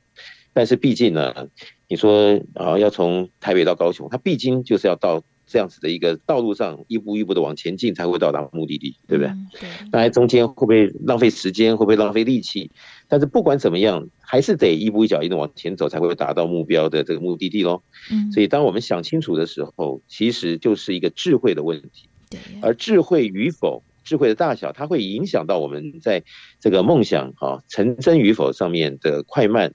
[0.53, 1.49] 但是毕竟呢，
[1.87, 5.23] 你说啊，要从台北到高雄，他毕竟就是要到。
[5.47, 9.31] 这样子的一个道路上，一步一步的往前进，才会到达目的地，对不对？
[9.31, 9.69] 嗯、对。
[9.93, 11.75] 那在中间会不会浪费时间？
[11.77, 12.69] 会不会浪费力气？
[13.07, 17.81] 但是不管怎么样，还是得一步一脚印的往前走，才会达到目标的这个目的地喽。
[18.11, 18.29] 嗯。
[18.33, 22.09] 所以，当我们想清楚的时候，其实就是一个智慧的问题。
[22.29, 22.39] 对。
[22.61, 26.21] 而智慧与否、智慧的大小，它会影响到我们在
[26.59, 29.73] 这个梦想啊成真与否上面的快慢、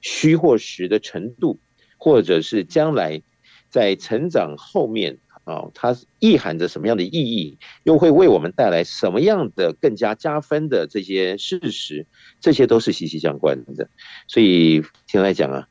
[0.00, 1.58] 虚或实的程度，
[1.96, 3.20] 或者是将来。
[3.68, 12.06] 在成长后面啊，它意含着什么样的意义，又会为我们带来什么样的更加加分的这些事实，
[12.40, 13.88] 这些都是息息相关的。
[14.26, 15.68] 所以现在讲啊，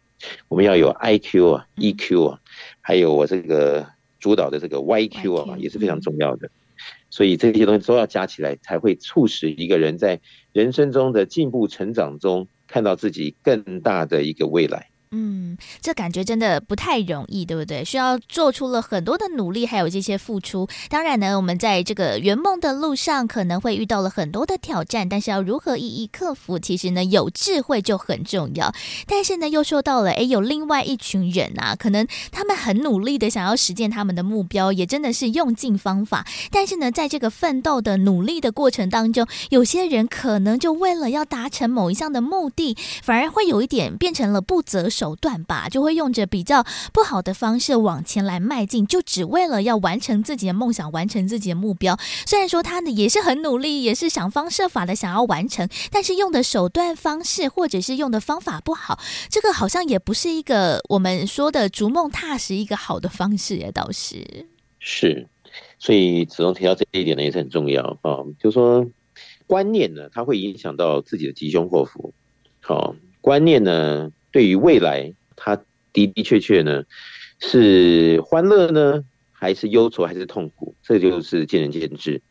[0.47, 2.39] 我们要有 IQ 啊、EQ 啊，
[2.81, 3.87] 还有我这个
[4.19, 6.49] 主导的这个 YQ 啊，也是非常重要的。
[7.09, 10.19] 所以这些东西都要加起来，才会促使一个人在
[10.53, 14.89] 人生中的进步成长中，看到自己更大的一个未来。
[15.11, 17.83] 嗯，这感觉真的不太容易，对不对？
[17.85, 20.67] 需要做出了很多的努力，还有这些付出。
[20.89, 28.73] 当然呢，我们在这个圆梦的路上，可能会遇到了很多的挑战，但是要如何一一克服，其实呢，有智慧就很重要。
[29.05, 36.25] 但是呢，又说到了，诶，有另外一群人啊，可能他们很努力的想要实现他们的目标，也真的是用尽方法。
[36.51, 51.95] 但是呢，在这个奋斗的努力的过程当中，有些人可能就为了要达成某一项的目的，反而会有一点变成了不择手段吧，就会用着比较不好的方式往前来迈进，就只为了要完成自己的梦想，完成自己的目标。
[52.25, 64.47] 虽然说他呢也是很努力，也是想方设法的想要完成，但是用的手段方式或者是用的方法不好，这个好像也不是一个我们说的逐梦踏实一个好的方式也倒是
[64.79, 65.27] 是，
[65.77, 68.87] 所以子龙提到这一点呢也是很重要啊，就说
[69.45, 72.13] 观念呢，它会影响到自己的吉凶祸福。
[72.61, 74.11] 好，观念呢。
[74.31, 75.55] 对于未来，他
[75.93, 76.83] 的的确确呢，
[77.39, 82.21] 是欢乐呢，还是忧愁，还是痛苦，这就是见仁见智。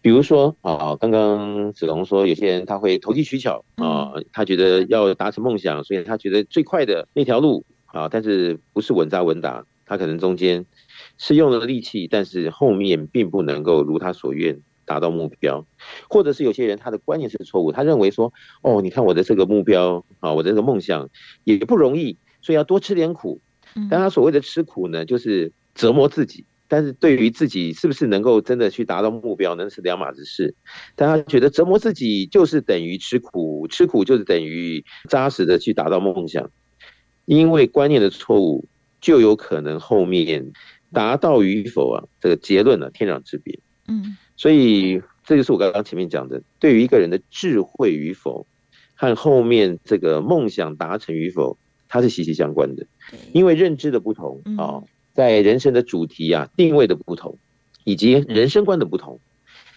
[0.00, 10.64] 比如说啊，刚刚子龙说，有些人他会投机取巧啊，他觉得要达成梦想，所以他觉得最快的那条路啊，但是不是稳扎稳打，他可能中间
[11.16, 14.60] 是用了力气，但是后面并不能够如他所愿。
[14.88, 15.64] 达到目标，
[16.08, 18.32] 或者是有些人他的观念是错误，他认为说，
[18.62, 21.08] 哦，你看我的这个目标啊，我的这个梦想
[21.44, 23.40] 也不容易，所以要多吃点苦。
[23.90, 26.44] 但他所谓的吃苦呢，就是折磨自己。
[26.70, 30.54] 但是对于自己是不是能够真的去达到目标，那是两码子事。
[30.96, 36.50] 但他觉得折磨自己就是等于吃苦，吃苦就是等于扎实的去达到梦想。
[37.24, 38.68] 因为观念的错误，
[39.00, 40.52] 就有可能后面
[40.92, 43.58] 达到与否啊，这个结论呢，啊，天壤之别。
[43.86, 44.16] 嗯。
[44.38, 48.46] 所以，这就是我刚刚前面讲的，对于一个人的智慧与否，
[48.94, 51.58] 和后面这个梦想达成与否，
[51.88, 52.86] 它是息息相关的。
[53.32, 57.36] 因为认知的不同啊，在人生的主题啊定位的不同，
[57.82, 59.18] 以及人生观的不同，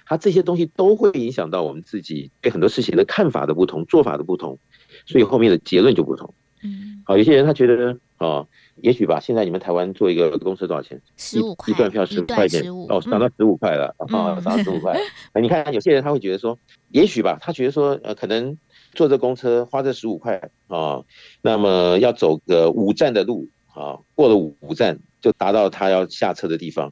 [0.05, 4.59] 它这些东西都会影响到我们自己对很多事情的看法的不同、做法的不同，
[5.07, 6.35] 所以后面的结论就不同。
[6.61, 8.47] 嗯，好，有些人他觉得呢，啊。
[8.81, 10.99] 也许吧，现在你们台湾坐一个公车多少钱？
[11.15, 14.99] 十五块，一段票十五块钱，哦，涨到十五块了，啊、嗯，涨到十五块。
[15.39, 16.57] 你看，有些人他会觉得说，
[16.89, 18.57] 也许吧，他觉得说，呃，可能
[18.93, 21.03] 坐这公车花这十五块啊，
[21.43, 26.91] 那么要走个五站的路啊，过了五五站就达到他要下车的地方。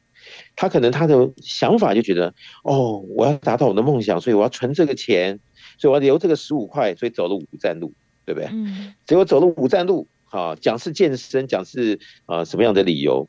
[0.56, 5.40] 他可能他的想法就觉得，哦，我要达到我的梦想，所以我要存这个钱，
[5.80, 7.94] 所以我要留这个十五块，所以走了五站路，
[8.26, 8.48] 对不对？
[8.52, 8.94] 嗯。
[9.08, 10.08] 结果走了五站路。
[10.30, 13.28] 啊，讲是健身，讲是啊什么样的理由，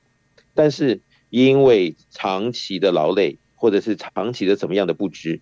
[0.55, 5.41] 但是因为长期的劳累，或者是长期的怎么样的不知，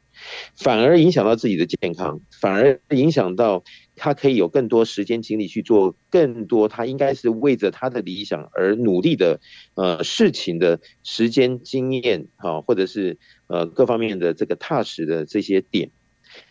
[0.56, 3.64] 反而影响到自己的健康，反而影响到
[3.96, 9.40] 他可以有更多时间精力去做更多他应该是为着他的理想而努力的
[9.74, 15.90] 呃事情的时间经验啊，或者是呃各方面的这个踏实的这些点。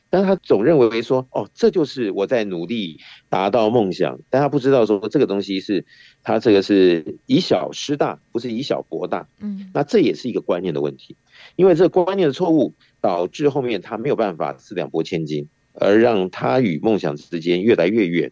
[0.10, 3.00] 但他总认为说，哦，这就是我在努力
[3.30, 5.86] 达到梦想，但他不知道说这个东西是，
[6.24, 9.28] 他这个是以小失大，不是以小博大。
[9.40, 11.18] 嗯，那这也是一个观念的问题，
[11.56, 18.32] 因为这个观念的错误导致后面他没有办法四两拨千斤，而让他与梦想之间越来越远。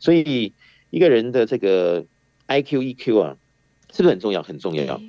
[0.00, 0.52] 所以
[0.90, 2.06] 一个人的这个
[2.48, 3.36] IQ、EQ 啊，
[3.92, 4.42] 是不是很重要？
[4.42, 5.00] 很重要。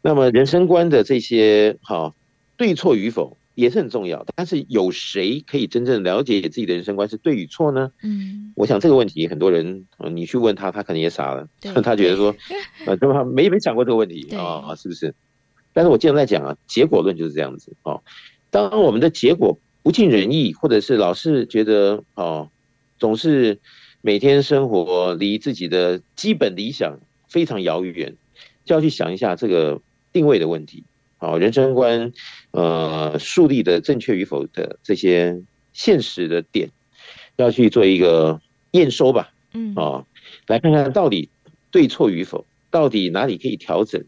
[0.00, 2.14] 那么人生观的这些好
[2.56, 3.36] 对错与否？
[3.54, 7.92] 也是很重要的，但是有谁可以真正了解自己的人生观是对与错呢？
[8.02, 11.48] 嗯，我想这个问题很多人，你去问他，他可能也傻了，
[11.82, 12.34] 他觉得说，
[12.86, 13.24] 呃， 对吧？
[13.24, 15.14] 没没想过这个问题啊、哦，是不是？
[15.72, 18.02] 但是我经常在讲啊，结果论就是这样子哦。
[18.50, 22.50] 当我们的结果不尽人意，或者是老是觉得哦，
[22.98, 23.60] 总是
[24.00, 26.98] 每天生活离自己的基本理想
[27.28, 28.16] 非常遥远，
[28.64, 29.80] 就要去想一下这个
[30.12, 30.84] 定位的问题。
[31.24, 32.12] 好，人生观，
[32.50, 35.40] 呃，树立的正确与否的这些
[35.72, 36.68] 现实的点，
[37.36, 38.38] 要去做一个
[38.72, 39.32] 验收吧。
[39.54, 40.04] 嗯，啊，
[40.48, 41.30] 来看看到底
[41.70, 44.04] 对错与否，到底哪里可以调整，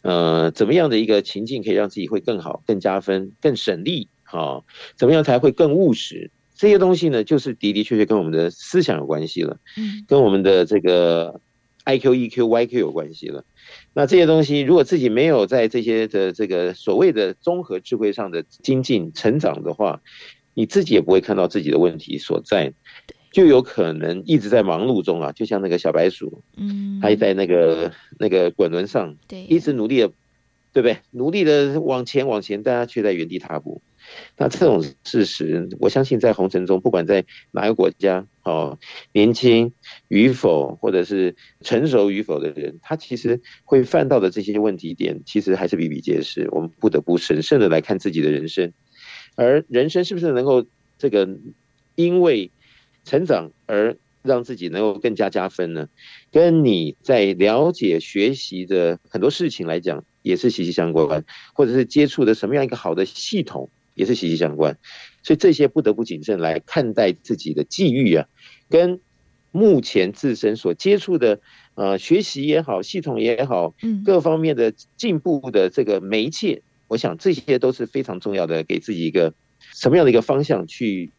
[0.00, 4.08] 呃，怎么样的一个情境可以让自己会更好、更加分、更省力？
[4.24, 4.64] 好，
[4.96, 6.30] 怎么样才会更务实？
[6.56, 9.58] 这些东西呢，就是的的确确跟我们的思想有关系了。
[9.76, 11.38] 嗯，跟我们的这个
[11.84, 13.44] I Q、E Q、Y Q 有关系了。
[13.98, 20.02] 那这些东西，如果自己没有在这些的这个所谓的综合智慧上的精进成长的话，
[20.52, 22.74] 你自己也不会看到自己的问题所在，
[23.32, 30.08] 就有可能一直在忙碌中啊，就像那个小白鼠，嗯，还在那个那个滚轮上，对，一直努力的，
[30.74, 30.98] 对不对？
[31.10, 33.80] 努力的往前往前，大家却在原地踏步。
[34.36, 38.78] 那这种事实，我相信在红尘中，不管在哪个国家，哦，
[39.12, 39.72] 年轻
[40.08, 46.48] 与否，或者是成熟与否的人，他其实会犯到的这些问题点，其实还是比比皆是。
[46.50, 48.72] 我们不得不审慎的来看自己的人生，
[49.36, 50.66] 而人生是不是能够
[50.98, 51.28] 这个
[51.94, 52.50] 因为
[53.04, 55.88] 成长而让自己能够更加加分呢？
[56.30, 63.70] 跟你在了解学习的很多事情来讲，也是息息相关，或者是接触的什么样一个好的系统。
[63.96, 64.78] 也是息息相关，
[65.22, 68.28] 所以这些不得不谨慎来看待自己的际遇啊，
[68.68, 69.00] 跟
[69.50, 71.40] 目前自身所接触的
[71.74, 79.32] 呃学习也好，系统也好，嗯，各方面的进步的这个媒介，我想这些都是非常重要的，给自己一个
[79.72, 81.10] 什么样的一个方向去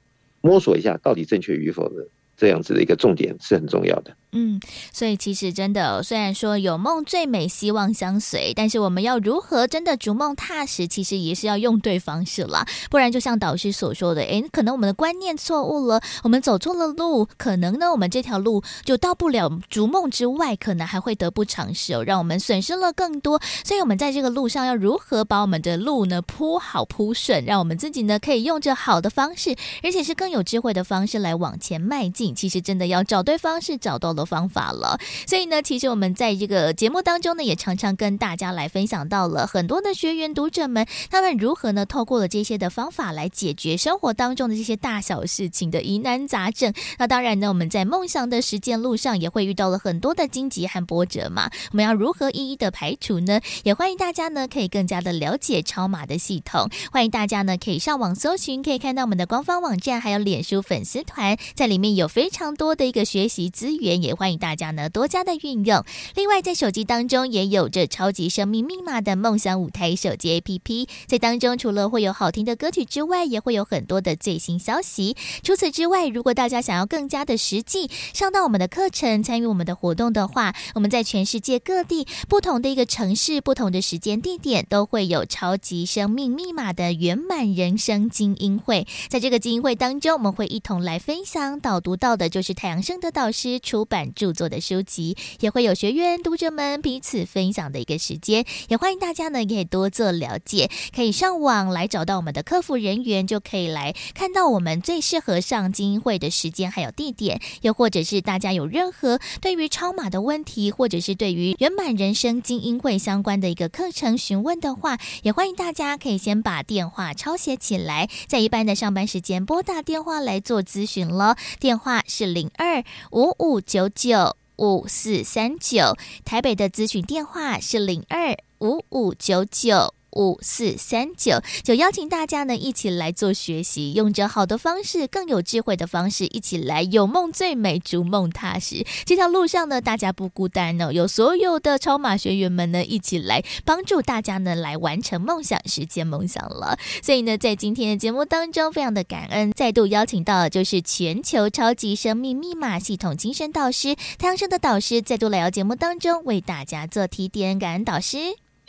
[0.41, 2.07] 摸索一下，到底正确与否的
[2.37, 4.15] 这样子的一个重点是很重要的。
[4.33, 4.59] 嗯，
[4.93, 12.67] 所以其实真的，虽然说有梦最美，希望相随，但是我们要如何真的逐梦踏实，其实也是要用对方式啦。
[12.91, 23.41] 不然就像导师所说的，诶，可能我们的观念错误了，我们走错了路，可能呢，我们这条路就到不了逐梦之外，可能还会得不偿失哦，让我们损失了更多。
[23.63, 32.26] 所以，我们在这个路上要如何把我们的路呢铺好铺顺，让我们自己呢可以用着好的方式，而且是更有智慧的方式来往前迈进。
[32.33, 46.73] 其实真的要找对方式，找到了方法了，所以呢，其实我们在这个节目当中呢，也常常跟大家来分享到了很多的学员读者们，他们如何呢，透过了这些的方法来解决生活当中的这些大小事情的疑难杂症。
[46.97, 51.49] 那当然呢，我们在梦想的实践路上，也会遇到了很多的荆棘和波折嘛。
[51.71, 53.39] 我们要如何一一的排除呢？
[53.63, 56.69] 也欢迎大家呢，可以更加的了解超马的系统。
[56.91, 64.71] 欢迎大家呢，可以上网搜寻，可以看到我们的官方网站，还有脸书粉丝团，在里面有非常多的一个学习资源，也欢迎大家。
[64.71, 65.85] 呢，多加的运用。
[66.15, 75.15] 另外，在手机当中也有着超级生命密码的梦想舞台手机 APP，在当中除了会有好听的歌曲之外，也会有很多的最新消息。
[75.43, 88.87] 除此之外，如果大家想要更加的实际上到我们的课程，参与我们的活动的话，我们在全世界各地不同的一个城市、不同的时间地点，都会有超级生命密码的圆满人生精英会。
[89.07, 124.35] 在这个精英会当中，我们会一同来分享导读到到的就是太阳盛德导师出版著作的书籍，也会有学员读者们彼此分享的一个时间，也欢迎大家呢，可以多做了解，可以上网来找到我们的客服人员，就可以来看到我们最适合上精英会的时间还有地点，又或者是大家有任何对于超码的问题，或者是对于圆满人生精英会相关的一个课程询问的话，也欢迎大家可以先把电话抄写起来，在一般的上班时间拨打电话来做咨询了，电话是零二五五九九。
[124.59, 125.95] 五四三九，
[126.25, 129.93] 台北的咨询电话是零二五五九九。
[130.11, 138.85] 五四三九，就邀请大家呢一起来做学习，用着好的方式，更有智慧的方式，一起来有梦最美，逐梦踏实。
[139.05, 146.77] 这条路上呢，大家不孤单哦，有所有的超马学员们呢一起来帮助大家呢来完成梦想，实现梦想了。
[147.03, 158.17] 所以呢，在今天的节目当中，非常的感恩，再度邀请到的就是全球超级生命密码系统精神导师太阳盛德导师，再度来到节目当中为大家做提点，感恩导师。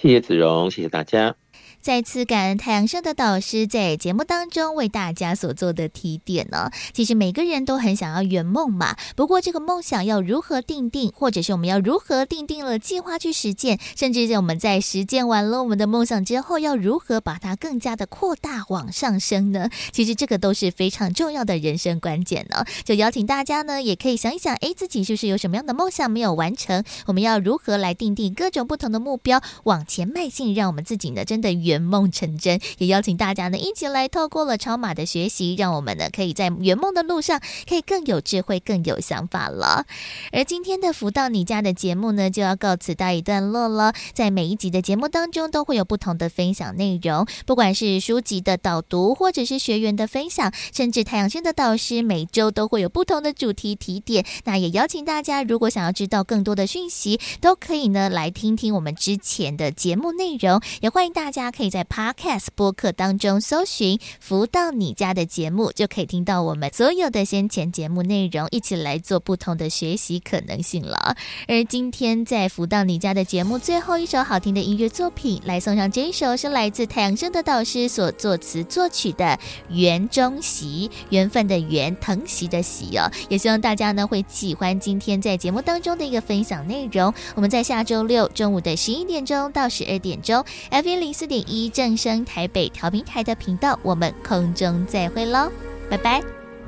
[0.00, 1.34] 谢谢子荣，谢谢大家。
[1.80, 6.70] 再次感恩太阳社的导师在节目当中为大家所做的提点呢。
[6.92, 19.70] 其实每个人都很想要圆梦嘛，不过这个梦想要如何定定，或者是我们要如何定定了计划去实践，甚至是我们在实践完了我们的梦想之后，要如何把它更加的扩大往上升呢？
[19.92, 22.64] 其实这个都是非常重要的人生关键呢。
[22.84, 26.84] 就邀请大家呢，也可以想一想，哎，自己是不是有什么样的梦想没有完成？
[27.06, 31.67] 我们要如何来定定各种不同的目标，往前迈进，让我们自己呢真的圆。
[31.68, 39.84] 圆梦成真，也邀请大家呢一起来透过了超马的学习，让我们呢可以在圆梦的路上可以更有智慧、更有想法了。
[40.32, 43.92] 而今天的福到你家的节目呢，就要告辞到一段落了。
[44.14, 54.24] 在每一集的节目当中，都会有不同的分享内容，不管是书籍的导读，或者是学员的分享，甚至太阳轩的导师每周都会有不同的主题提点。
[54.44, 60.60] 那也邀请大家，如果想要知道更多的讯息，都可以呢来听听我们之前的节目内容。
[60.80, 61.68] 也欢迎大家可以。
[61.68, 71.16] 在 Podcast 播客当中搜寻“福到你家”的节目，就可以听到我们所有的先前节目内容，一起来做不同的学习可能性了。
[71.46, 79.24] 而今天在“福到你家”的节目最后一首好听的音乐作品，来送上这一首是来自太阳升的导师所作词作曲的
[79.68, 83.10] 《缘中习》，缘分的缘，疼惜的惜哦。
[83.28, 87.12] 也希望大家呢会喜欢今天在节目当中的一个分享内容。
[87.34, 91.68] 我们在下周六中午的十一点钟到十二点钟，FM 零四点一。
[91.70, 95.50] 正声台北调频台的频道，我们空中再会喽，
[95.88, 96.20] 拜拜。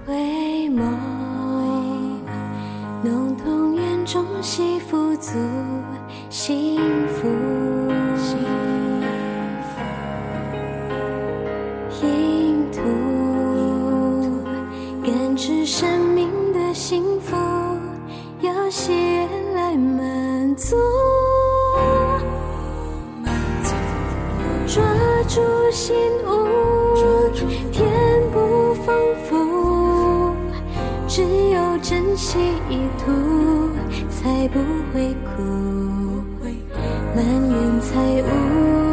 [0.06, 0.14] 回
[0.70, 0.82] 眸，
[3.02, 5.32] 弄痛缘中习，付足
[6.28, 6.78] 幸
[7.08, 7.28] 福。
[12.02, 12.80] 印图，
[15.04, 17.36] 感知生命的幸福，
[18.40, 20.76] 有喜悦来满足。
[32.20, 33.70] 稀一途
[34.10, 34.60] 才不
[34.92, 35.42] 会哭
[37.16, 38.89] 埋怨才无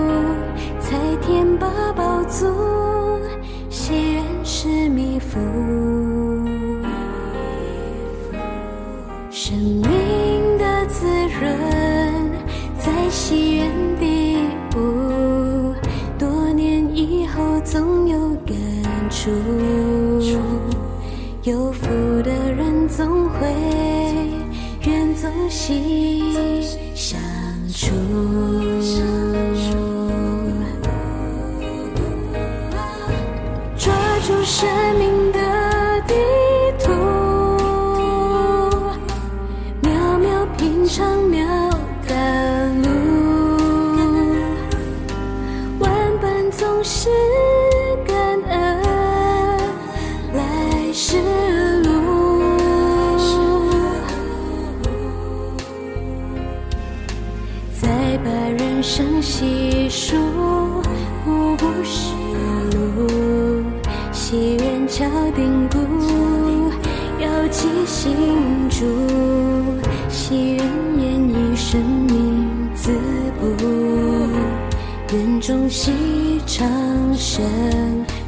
[75.13, 76.67] 园中戏唱
[77.15, 77.45] 声，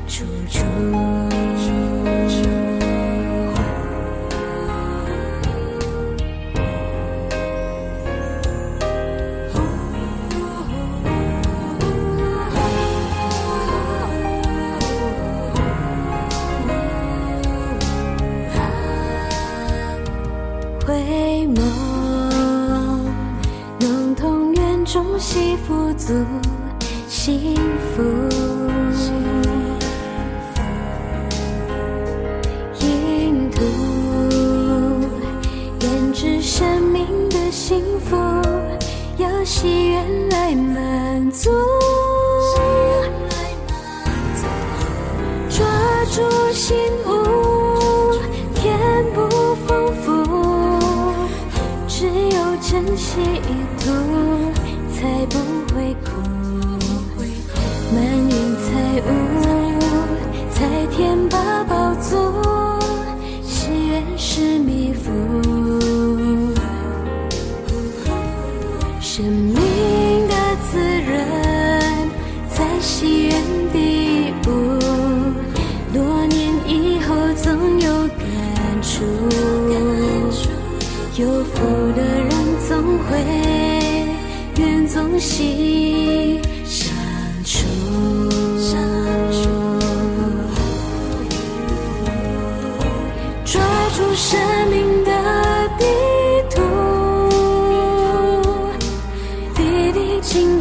[0.07, 1.09] 处处。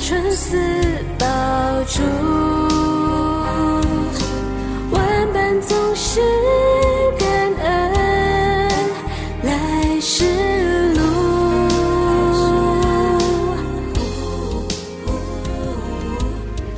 [0.08, 0.56] 春思
[1.18, 1.26] 宝
[1.86, 2.00] 珠，
[4.90, 6.22] 万般总是
[7.18, 7.28] 感
[7.62, 7.92] 恩
[9.42, 10.24] 来时
[10.94, 11.00] 路。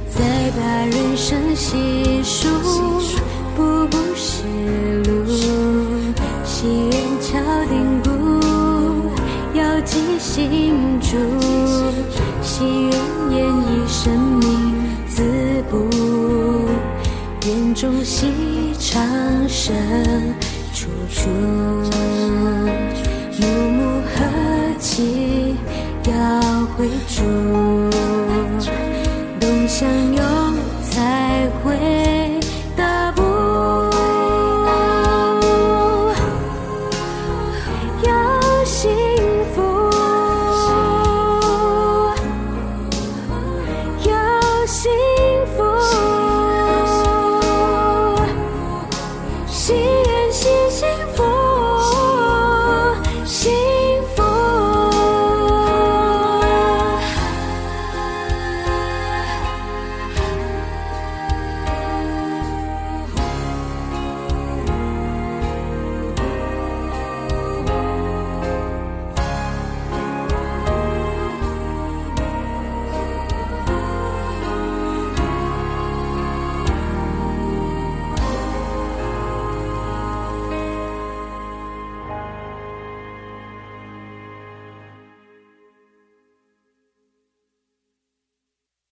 [0.08, 0.18] 再
[0.58, 2.48] 把人生细数，
[3.54, 4.42] 步步是
[5.04, 5.24] 路，
[6.44, 8.10] 行人敲，定故
[9.56, 11.59] 要记心主。
[17.80, 18.26] 终夕
[18.78, 19.02] 长
[19.48, 19.74] 生，
[20.74, 21.30] 处处
[23.40, 24.20] 暮暮何
[24.78, 25.56] 其
[26.04, 26.12] 要
[26.76, 27.69] 回主。